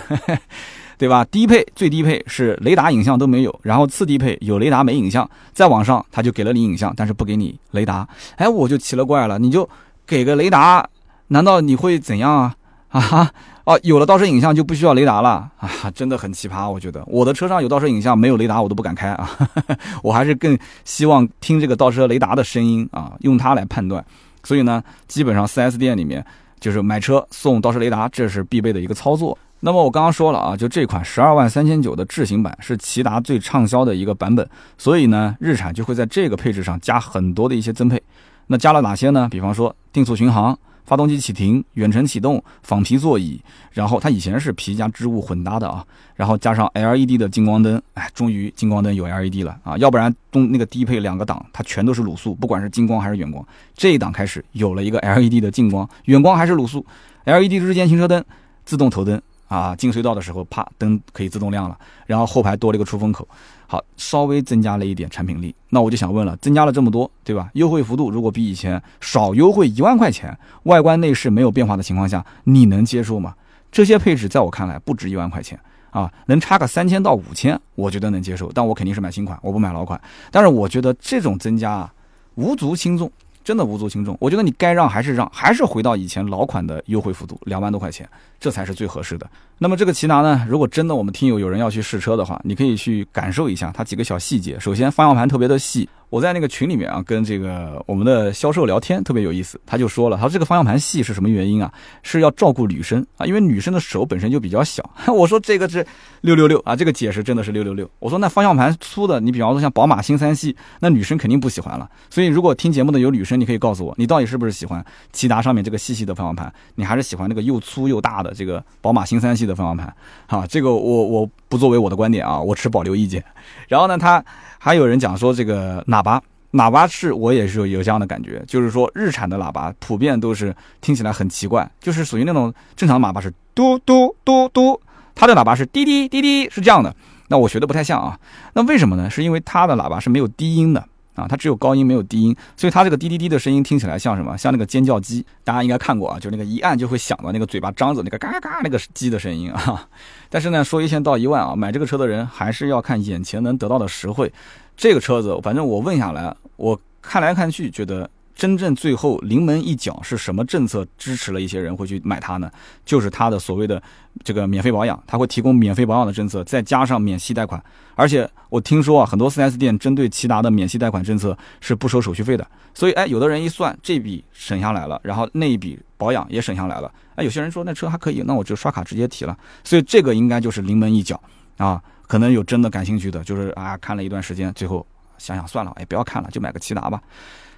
[0.96, 1.24] 对吧？
[1.24, 8.06] 低配最低配是雷达影像都没有，然后次低配有雷达没影像，再往上它就给了你影像，但是不给你雷达。
[8.36, 9.68] 哎，我就奇了怪了，你就
[10.06, 10.88] 给个雷达，
[11.26, 12.54] 难道你会怎样啊？
[12.90, 13.30] 啊哈，
[13.64, 16.70] 哦，有了倒车影像就不需要雷达了啊，真的很奇葩。
[16.70, 19.28] 我觉得我的车上有倒车影像，没有雷达我都不敢开啊。
[20.04, 24.04] 我还是更希望听这个倒车雷达的声音啊，用它来判断。
[24.44, 26.24] 所以呢，基本上 4S 店里面
[26.62, 29.36] 就是买车送倒车雷达，这是必备的一个操作。
[29.64, 34.48] 那么我刚刚说了啊，就这款十二万三千九的智行版是骐达最畅销的一个版本，
[34.78, 38.00] 所以呢，日产就会在这个配置上加很多的一些增配。
[38.46, 39.28] 那加了哪些呢？
[39.30, 43.40] 比方说定速巡航、发动机启停、远程启动、仿皮座椅，
[43.72, 56.84] 然后它以前是皮加织物混搭的啊，然后加上 LED 的近光灯，哎，终于近光灯有 LED 了啊，要不然东那个低配两个档它全都是卤素，不管是近光还是远光，这一档开始有了一个 LED 的近光，远光还是卤素
[57.24, 58.24] ，LED 日间行车灯、
[58.64, 59.20] 自动头灯。
[59.52, 61.78] 啊，进隧道的时候，啪，灯可以自动亮了。
[62.06, 63.28] 然后后排多了一个出风口，
[63.66, 65.54] 好，稍微增加了一点产品力。
[65.68, 67.50] 那我就想问了，增加了这么多，对吧？
[67.52, 73.34] 优惠幅度如果比以前少优惠一万块钱，外观内饰没有变化的情况下，你能接受吗？
[73.70, 78.50] 这些配置在我看来不值一万块钱啊，能差个三千到五千，我觉得能接受。
[78.54, 80.00] 但我肯定是买新款，我不买老款。
[80.30, 81.92] 但是我觉得这种增加啊，
[82.36, 83.12] 无足轻重。
[83.44, 89.28] 真的无足轻重，我觉得你该让还是让，还是回到以前老款的优惠幅度，两万多块钱，这才是最合适的。
[89.58, 94.58] 那么这个骐达呢，如果真的我们听友有人要去试车的话，你可以去感受一下它几个小细节。
[94.58, 95.88] 首先，方向盘特别的细。
[96.12, 101.72] 我在那个群里面啊，跟这个我们的销售聊天特别有意思，他就说了，他说这个方向盘细是什么原因啊？
[102.02, 104.84] 是要照顾女生啊，因为女生的手本身就比较小。
[105.08, 105.86] 我说这个是
[106.20, 107.90] 六六六啊，这个解释真的是六六六。
[107.98, 111.88] 我说那方向盘粗的，你比方说像宝马新三系，那女生肯定不喜欢了。
[112.10, 114.84] 所以如果听节目的有女生，你可以告诉我，你到底是不是喜欢
[115.14, 116.52] 骐达上面这个细细的方向盘？
[116.74, 119.96] 你还是喜欢那个又粗又大的这个宝马新三系的方向盘？
[120.26, 123.22] 哈，这个我我不作为我的观点啊，我持保留意见。
[123.68, 124.24] 然后呢，他
[124.58, 126.18] 还有人讲说这个喇叭。
[126.52, 134.80] 喇叭是我也是有这样的感觉，就是说日产的喇叭普遍都是听起来很奇怪，就是属于那种正常的喇叭是嘟嘟嘟嘟，
[135.14, 136.94] 它的喇叭是滴滴滴滴是这样的。
[137.28, 138.18] 那我学的不太像啊，
[138.54, 139.10] 那为什么呢？
[139.10, 144.36] 是因为它的喇叭是没有低音的啊，它只有高音没有低音，所以它这个滴滴滴的声音听起来像什么？
[144.36, 149.86] 像那个尖叫鸡，大家应该看过啊，就那个一按就会响的那个嘴巴张着那个嘎嘎那个鸡的声音啊。
[150.30, 154.32] 但是呢，说一千道一万啊，买这个车的人还是要看眼前能得到的实惠。
[154.76, 162.50] 这个车子，反正我问下来，我看来看去，觉得真正最后临门一脚是什么政策支持了一些人会去买它呢？
[162.84, 163.82] 就是它的所谓的
[164.24, 167.62] 这个免费保养，它会提供免费保养的政策，再加上免息贷款。
[167.94, 172.46] 而且我听说啊，很多 4S 店针对骐达的免息贷款政策是不收手续费的。
[172.74, 176.90] 所以，哎，有的人一算，这笔省下来了，然后那一笔保养也省下来了。
[177.16, 179.36] 哎，有些人说那车还可以，那我就刷卡直接提了。
[179.62, 181.20] 所以这个应该就是临门一脚
[181.58, 181.82] 啊。
[182.06, 187.00] 可能有真的感兴趣的，就是啊，看了一段时间，最后想想算了，哎，不要看了，就买个骐达吧。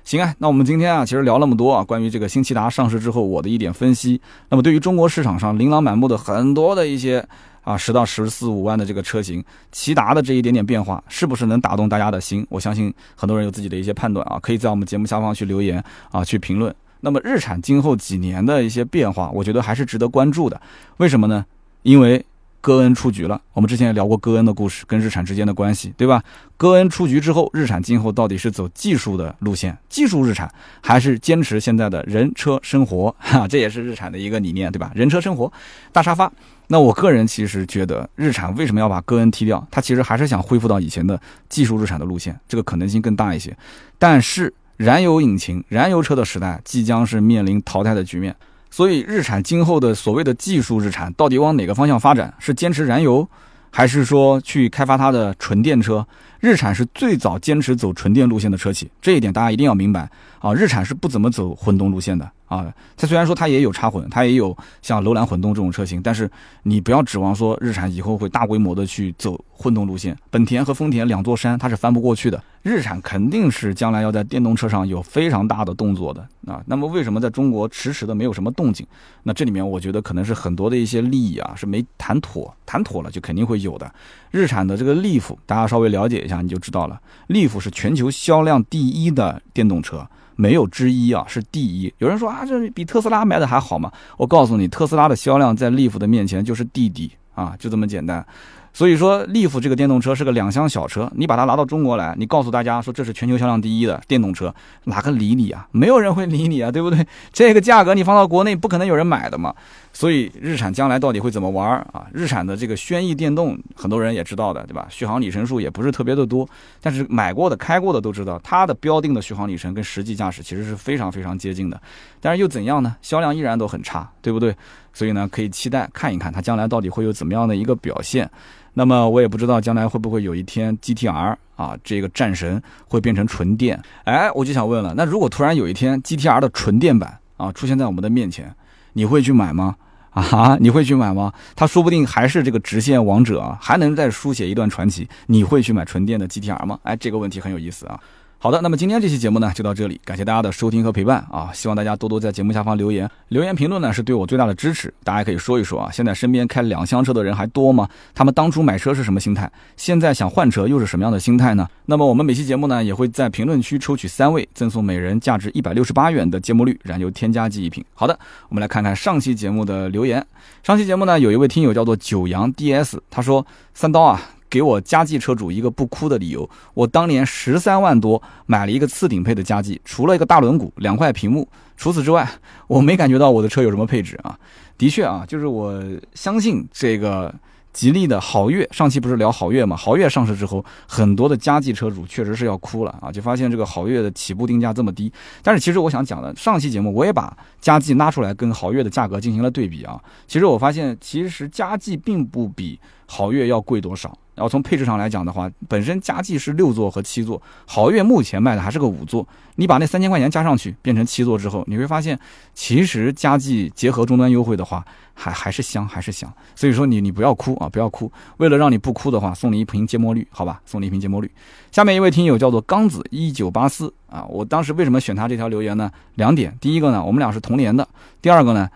[0.04, 4.20] 行啊，那我们今天啊，其实聊那么多啊，关于这个新骐达上市之后我的一点分析。
[4.50, 7.26] 那么对于中国市场上琳琅满目的很多的一些
[7.62, 9.42] 啊十到十四五万的这个车型，
[9.72, 12.46] 骐达的这一点点变化，是不是能打动大家的心？
[12.50, 16.74] 我相信很多人有自己的一些判断啊，可以在我们节目下方去留言啊，去评论。
[17.00, 20.60] 那么日产今后几年的一些变化，我觉得还是值得关注的。
[20.98, 21.44] 为什么呢？
[21.82, 22.22] 因为。
[22.64, 26.22] 戈恩出局了，我们之前也聊过戈恩的故事跟日产之间的关系，对吧？
[26.56, 30.50] 戈恩出局之后，日产今后到底是走技术的路线，技术日产，
[30.82, 33.14] 还是坚持现在的人车生活？
[33.20, 34.90] 哈，这也是日产的一个理念，对吧？
[34.94, 35.52] 人车生活，
[35.92, 36.32] 大沙发。
[36.68, 39.68] 那我个人其实觉得，日产为什么要把戈恩踢掉？
[39.70, 43.54] 他其实还是想恢复到以前的技术日产的路线，这个可能性更大一些。
[43.98, 48.34] 但是，燃油引擎、燃油车的时代即将是面临淘汰的局面。
[48.76, 52.34] 所以，日产今后的所谓的技术日产到底往哪个方向发展？
[52.40, 53.24] 是坚持燃油，
[53.70, 56.04] 还是说去开发它的纯电车？
[56.44, 60.06] 日产是最早坚持走纯电路线的车企，这一点大家一定要明白
[60.40, 60.52] 啊！
[60.52, 62.30] 日产是不怎么走混动路线的。
[62.46, 66.30] 啊，它虽然说它也有插混，它也有像楼兰混动这种车型，但是
[66.62, 70.16] 你不要指望说日产以后会大规模的去走混动路线。
[70.30, 72.40] 本田和丰田两座山，它是翻不过去的。
[72.62, 76.62] 日产肯定是将来要在电动车上有非常大的动作的啊。
[76.66, 78.86] 那么为什么在中国迟迟的没有什么动静？
[79.22, 83.90] 那这里面我觉得可能是很多的一些利益啊是没谈妥，谈妥了就肯定会有的。
[84.30, 90.06] 日产的这个利 f，大家稍微了解一下你就知道了，利弗是全球销量第一的电动车。
[90.36, 91.94] 没有之一啊，是第一。
[91.98, 93.92] 有人说啊，这比特斯拉卖的还好嘛？
[94.16, 98.26] 我告诉你，特斯拉的销量在利弗的面前就是弟弟啊，就这么简单。
[98.74, 104.52] 所以说，Leaf 这个电动车是个两厢小车，你把它拿到中国来，你告诉大家说这是全球销量第一的电动车，
[104.82, 105.66] 哪个理你啊？
[105.70, 107.06] 没有人会理你啊，对不对？
[107.32, 109.54] 这个价格你放到国内不可能有人买的嘛。
[109.92, 112.04] 所以日产将来到底会怎么玩啊？
[112.12, 114.88] 日产的这个轩逸电动，很多人也知道的，对吧？
[114.90, 116.48] 续航里程数也不是特别的多，
[116.82, 121.80] 但是买过的、开过的都知道，它的标定的续航里程跟实际驾驶其实是非常非常接近的。
[122.20, 122.96] 但是又怎样呢？
[123.02, 124.52] 销量依然都很差，对不对？
[124.92, 128.28] 所以呢，可以期待看一看它将来到底会有怎么样的一个表现。
[128.74, 133.80] 那么我也不知道将来会不会有一天 GTR 啊这个战神会变成纯电。
[134.04, 138.54] 哎，我就想问了，那如果突然有一天 GTR 的纯电版啊出现在我们的面前，
[138.92, 139.76] 你会去买吗？
[140.10, 141.32] 啊，你会去买吗？
[141.56, 145.08] 他说不定还是这个直线王者啊，还能再书写一段传奇。
[145.26, 146.78] 你会去买纯电的 GTR 吗？
[146.84, 147.98] 哎，这个问题很有意思啊。
[148.38, 151.50] 好的，那么今天这期节目呢就到这里，感谢大家的收听和陪伴啊！
[151.54, 154.92] 希望大家多多在节目下方留言，留言评论呢是对我最大的支持。
[155.02, 157.88] 大家可以说一说啊，现在身边开两厢车的人还多吗？
[158.14, 159.50] 他们当初买车是什么心态？
[159.78, 161.66] 现在想换车又是什么样的心态呢？
[161.86, 167.82] 那么我们每期节目呢也会在评论区抽取三位，赠送每人价值一百六十八元的芥末绿燃油添加剂一瓶。
[167.94, 168.18] 好的，
[168.50, 170.22] 我们来看看上期节目的留言。
[170.62, 174.20] 上期节目呢有一位听友叫做九阳 DS，他说三刀啊。
[174.54, 176.48] 给我佳绩车主一个不哭的理由。
[176.74, 182.24] 我当年十三万多买了一个次顶配的佳绩，除了一个大轮毂、两块屏幕，除此之外，
[182.68, 184.38] 我没感觉到我的车有什么配置啊。
[184.78, 185.82] 的确啊，就是我
[186.14, 187.34] 相信这个。
[187.74, 189.76] 吉利的豪越，上期不是聊豪越嘛？
[189.76, 193.10] 豪越上市之后，很多的家计车主确实是要哭了啊！
[193.10, 195.12] 就发现这个豪越的起步定价这么低。
[195.42, 200.00] 但是其实我想讲的，上期节目我也把家计拉出来跟豪越的价格进行了对比啊。
[200.28, 204.16] 其实我发现，其实家计并不比豪越要贵多少。
[204.34, 209.24] 然后从配置上来讲的话，本身佳绩是六座和七座，豪越目前卖的还是个五座。
[209.54, 212.18] 你把那三千块钱加上去，变成七座之后，你会发现，
[212.52, 214.84] 其实佳绩结合终端优惠的话，
[215.14, 216.28] 还还是香，还是香。
[216.56, 218.10] 所以说你你不要哭啊，不要哭。
[218.38, 220.60] 为了让你不哭的话，送你一瓶芥末绿，好吧？
[220.66, 221.30] 送你一瓶芥末绿。
[221.70, 225.88] 下面一位听友叫做刚子一九八四啊，我当时为什么选他这条留言呢？
[226.16, 227.84] 两点，第一个呢，我们俩是同年的；
[228.20, 228.68] 第二个呢，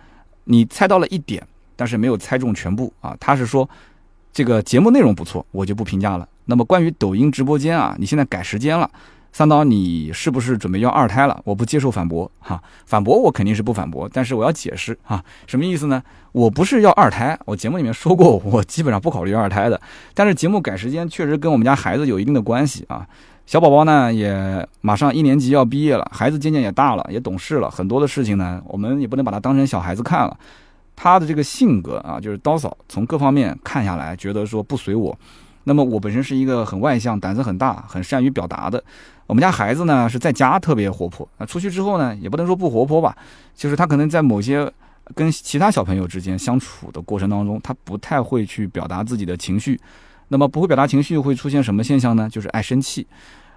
[0.45, 3.17] 你猜到了一点，但是没有猜中全部啊。
[3.19, 3.69] 他是说。
[4.39, 6.25] 这个节目内容不错，我就不评价了。
[6.45, 8.89] 那么关于抖音直播间啊，你现在改时间了，
[9.33, 11.41] 三刀你是不是准备要二胎了？
[11.43, 16.01] 我不接受反驳哈，反驳我肯定是不反驳，但是我要解释哈，什么意思呢？
[16.31, 19.81] 我不是要二胎，我节目里面说过，我基本上不考虑二胎的。
[20.15, 23.05] 但是节目改时间确实跟我们家孩子有一定的关系啊。
[23.45, 30.37] 小宝宝呢也马上一年级要毕业了，孩子渐渐也大了，也懂事了，很多的事情呢，我们也不能把他当成小孩子看了。
[31.01, 35.17] 他的这个性格啊，就是刀嫂，从各方面看下来，觉得说不随我。
[35.63, 38.83] 那么我本身是一个很外向、胆子很大、很善于表达的。
[39.29, 43.17] 我们家孩子呢是在家特别活泼，那出去之后呢，也不能说不活泼吧，
[43.55, 44.69] 就是他可能在某些
[45.15, 49.79] 跟其他小朋友之间相处的过程当中，他不太会去表达自己的情绪。
[50.31, 52.29] 那么不会表达情绪会出现什么现象呢？
[52.29, 53.07] 就是爱生气。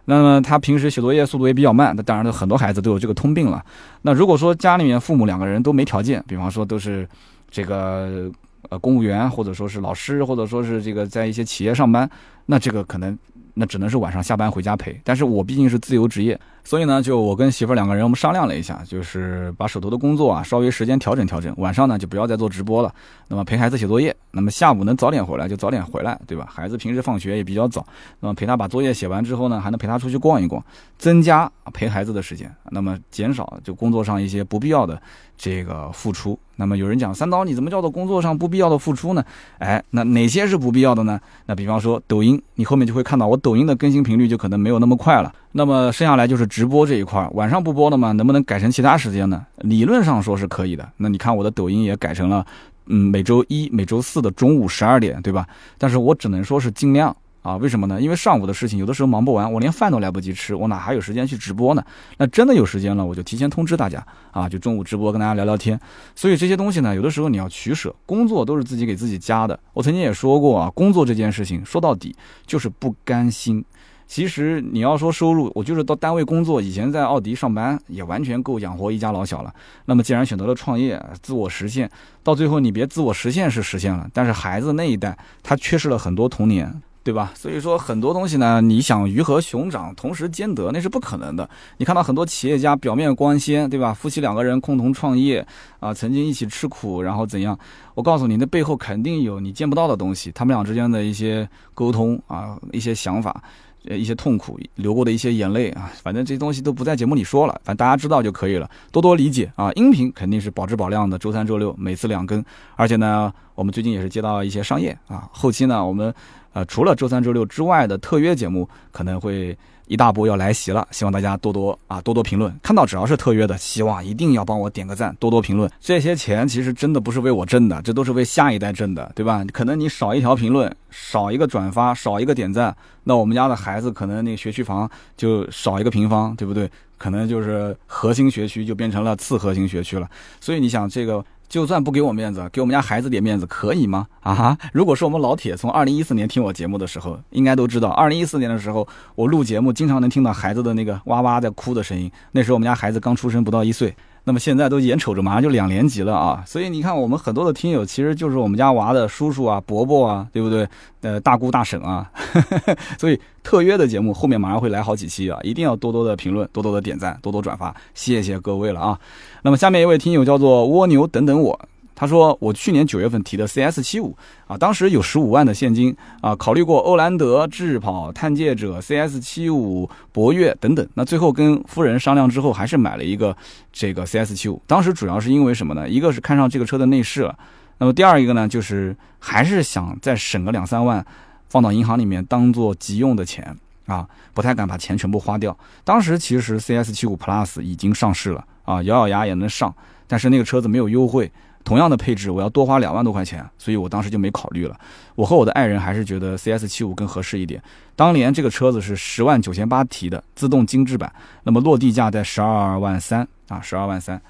[0.05, 3.63] 那么他平时写作业速度也比较慢，那当然很多孩子都有这个通病了。
[4.01, 7.07] 那如果说家里面父母两个人都没条件，比方说都是
[7.49, 8.31] 这个
[8.69, 12.09] 呃公务员，或者说是老师，或者说是这个在一些企业上班，
[12.45, 13.17] 那这个可能
[13.53, 14.99] 那只能是晚上下班回家陪。
[15.03, 16.39] 但是我毕竟是自由职业。
[16.63, 22.93] 所以呢，就我跟媳妇两个人，我们商量了一下，就是把手头的工作啊稍微时间调整调整，晚上呢就不要再做直播了，
[23.27, 26.47] 那么陪孩子写作业，那么下午能早点回来就早点回来，对吧？
[26.49, 27.85] 孩子平时放学也比较早，
[28.19, 30.63] 那么陪他把作业写完之后呢，还能陪他出去逛一逛，
[30.97, 35.01] 增加陪孩子的时间，那么减少就工作上一些不必要的
[35.37, 36.37] 这个付出。
[36.55, 39.23] 那么有人讲三刀，你怎么叫做工作上不必要的付出呢？
[39.57, 41.19] 哎，那哪些是不必要的呢？
[41.47, 45.33] 那比方说抖音，你后面就会看到我抖音的更新频率就可能没有那么快了。
[45.53, 48.11] 那么剩下来就是直播这一块，晚上不播了吗？
[48.13, 49.45] 能不能改成其他时间呢？
[49.57, 50.89] 理论上说是可以的。
[50.97, 52.45] 那你看我的抖音也改成了，
[52.85, 55.45] 嗯，每周一、每周四的中午十二点，对吧？
[55.77, 57.57] 但是我只能说是尽量啊。
[57.57, 57.99] 为什么呢？
[57.99, 61.83] 因为上午的事情有的时候忙不完，我连饭都来不及吃，我哪还有时间去直播呢？
[62.17, 65.77] 那真的有时间了，我就提前通知大家啊，就中午直播跟大家聊聊天。
[66.15, 69.59] 所以这些东西呢，有的时候你要取舍，工作都是自己给自己加的。
[69.73, 72.15] 我曾经也说过啊，工作这件事情说到底
[72.47, 73.63] 就是不甘心。
[74.11, 79.53] 其实你要说收入，我就是到单位工作，以前在奥迪上班也完全够养活一家老小了。
[79.85, 81.89] 那么既然选择了创业，自我实现，
[82.21, 86.69] 到最后你别自我实现是实现了，但是孩子那一代他缺失了很多童年，
[87.05, 87.31] 对吧？
[87.35, 91.49] 所以说很多东西呢，你想鱼和熊掌同时兼得，那是不可能的。
[91.77, 93.93] 你看到很多企业家表面光鲜，对吧？
[93.93, 95.47] 夫妻两个人共同创业
[95.79, 97.57] 啊，曾经一起吃苦，然后怎样？
[97.95, 103.41] 我告诉你，那背后肯定有你见不到的东西，他们俩之间的一些沟通啊，一些想法。
[103.83, 109.71] 一些痛苦流过的一些眼泪啊，反正这些东西都不在节目里说了，反正大家知道就可以了，多多理解啊。
[109.73, 112.43] 音频肯定是保质保量的，周三、周六每次两更，
[112.75, 116.13] 而且呢，我们最近也是接到一些商业啊，后期呢，我们
[116.53, 119.57] 呃除了周三、周六之外的特约节目可能会。
[119.91, 125.69] 一大波要来袭了，希望大家多多啊多多评论，看到只要是特约的，希望一定要帮我点个赞，多多评论。
[125.81, 129.43] 这些钱其实真的不是为我挣的，这都是为下一代挣的，对吧？
[129.51, 132.73] 可能你少一条评论，少一个转发，少一个点赞，
[133.03, 136.71] 那我们家的孩子可能那个学区房就少一个平方，对不对？
[136.97, 140.09] 可能就是核心学区就变成了次核心学区了。
[140.39, 141.21] 所以你想这个。
[141.51, 144.07] 就算不给我面子，给我们家孩子点面子可以吗？
[144.21, 144.57] 啊哈！
[144.71, 152.09] 如果说我们老铁从二零一四年听我节目的时候，应该都知道，二零一四年的时候，我录节目经常能听到孩子的那个哇哇在哭的声音。
[152.31, 153.93] 那时候我们家孩子刚出生不到一岁。
[154.23, 160.67] 那么现在都眼瞅着马上就两年级了啊，所以你看我们很多的听友其实就是我们家娃的叔叔啊、伯伯啊，对不对？
[161.01, 162.07] 呃，大姑大婶啊，
[162.99, 168.99] 所以特约的节目后面马上会来好几期啊，一定要多多的评论、多多的点赞、多多转发，谢谢各位了啊。
[169.41, 171.59] 那么下面一位听友叫做蜗牛等等我。
[172.01, 180.89] 他说：“我去年九月份提的 CS 七五啊，当时有十五万的现金啊，考虑过欧蓝德、智跑、探界者、CS 七五、博越等等。
[180.95, 183.37] 那最后跟夫人商量之后，还是买了一个
[183.71, 184.59] 这个 CS 七五。
[184.65, 185.87] 当时主要是因为什么呢？
[185.87, 187.37] 一个是看上这个车的内饰了，
[187.77, 191.05] 那么第二一个呢，就是还是想再省个两三万，
[191.49, 195.55] 放到银行里面当做急用的钱啊，不太敢把钱全部花掉。
[195.83, 199.71] 当时其实 CS 七五 Plus 已经上市了啊，咬咬牙也能上，
[200.07, 201.31] 但是那个车子没有优惠。”
[201.63, 204.75] 同样的配置，我要多花两万多块钱，所以我当时就没考虑了。
[205.15, 207.61] 我和我的爱人还是觉得 CS 七五更合适一点。
[207.95, 211.11] 当年这个车子是十万九千八提的自动精致版，
[211.43, 214.21] 那么落地价在十二万三啊，十二万三。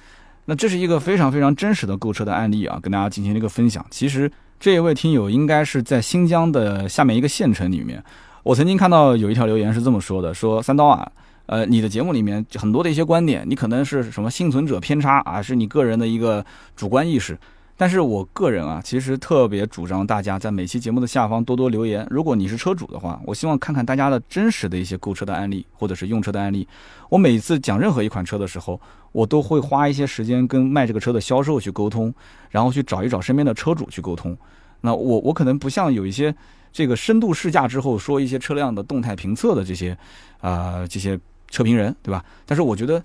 [0.45, 3.85] 那这是一个非常非常真实的购车的案例啊，跟大家进行了一个分享。
[3.89, 4.29] 其实
[4.59, 8.03] 这一位听友应该是在新疆的下面一个县城里面。
[8.43, 11.09] 我曾经看到有一条留言是这么说的：说三刀啊。
[11.51, 16.45] 呃，你的节目里面很多的一些观点，你可能是什么幸存者偏差啊，是你个人的一个
[16.77, 17.37] 主观意识。
[17.75, 22.07] 但是我个人啊，其实特别主张大家在每期节目的下方多多留言。
[22.09, 26.65] 如果你是车主的话，我希望看看大家的真实的一些购车的案例，或者是用车的案例。
[27.09, 28.79] 我每次讲任何一款车的时候，
[29.11, 32.13] 我都会花一些时间跟卖这个车的销售去沟通，
[32.49, 34.37] 然后去找一找身边的车主去沟通。
[34.79, 36.33] 那我我可能不像有一些
[36.71, 39.97] 这个深度试驾之后说一些车辆的动态评测的这些，
[40.39, 41.19] 啊这些。
[41.51, 42.25] 车评人，对吧？
[42.47, 42.99] 但是我觉得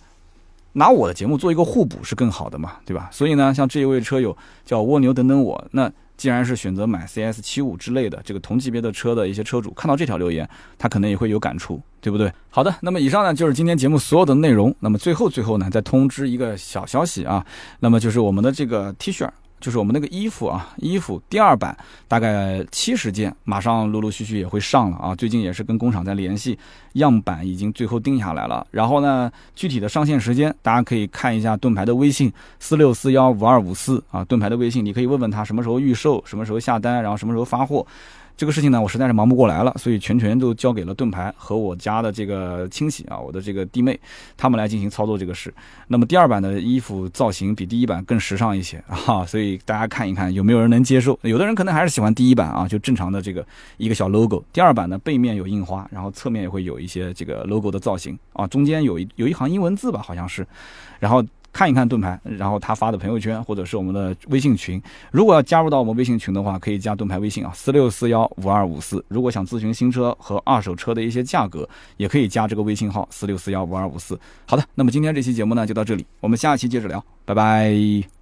[0.73, 3.11] 拿我的节目做一个互补是更好的嘛，对吧？
[3.13, 4.35] 所以呢，像这一位车友
[4.65, 12.33] 叫蜗牛等等我，那既然是选择买 CS 七五之类的这个同级别的车的一些车主，看到这条留言，他可能也会有感触，对不对？
[12.49, 14.75] 好的，那么以上呢就是今天节目所有的内容。
[14.81, 17.45] 那么最后最后呢，再通知一个小消息啊，
[17.81, 19.29] 那么就是我们的这个 T 恤。
[19.61, 21.77] 就是我们那个衣服啊，衣服第二版
[22.07, 25.15] 大概七十件，马上陆陆续续也会上了啊。
[25.15, 26.59] 最近也是跟工厂在联系，
[26.95, 28.67] 样板已经最后定下来了。
[28.71, 37.87] 然后呢，具体的上线时间，大家可以看一下盾牌的微信四六四幺五二五四啊，盾牌的微信，你可以问问他什么时候预售，什么时候下单，然后什么时候发货。
[38.37, 43.99] 这个事情呢，我实在是忙不过来了，所以全权都交给了盾牌和我家的这个亲戚啊，我的这个弟妹，
[44.37, 45.53] 他们来进行操作这个事。
[45.89, 48.77] 那么第二版的衣服造型比第一版更时尚一些
[49.07, 51.19] 啊，所以大家看一看有没有人能接受。
[51.23, 53.43] 有的人可能还是喜欢第一版啊，就正常的这个
[53.79, 54.45] 一个小 logo。
[54.53, 60.47] 第二版呢，背面有印花，然后侧面也会有一些这个 logo 的造型啊，中间有一有一行英文字吧，好像是，
[61.01, 61.25] 然后。
[61.57, 64.81] 看一看盾牌，然后他发的朋友圈或者是我们的微信群。
[65.11, 69.03] 如果要加入到我们微信群的话，可以加盾牌微信啊，四六四幺五二五四。
[69.09, 74.21] 如果想咨询新车和二手车的一些价格，也可以加这个微信号四六四幺五二五四。
[74.45, 78.16] 好的，那么今天这期节目呢就到这里，我们下期接着聊，拜拜。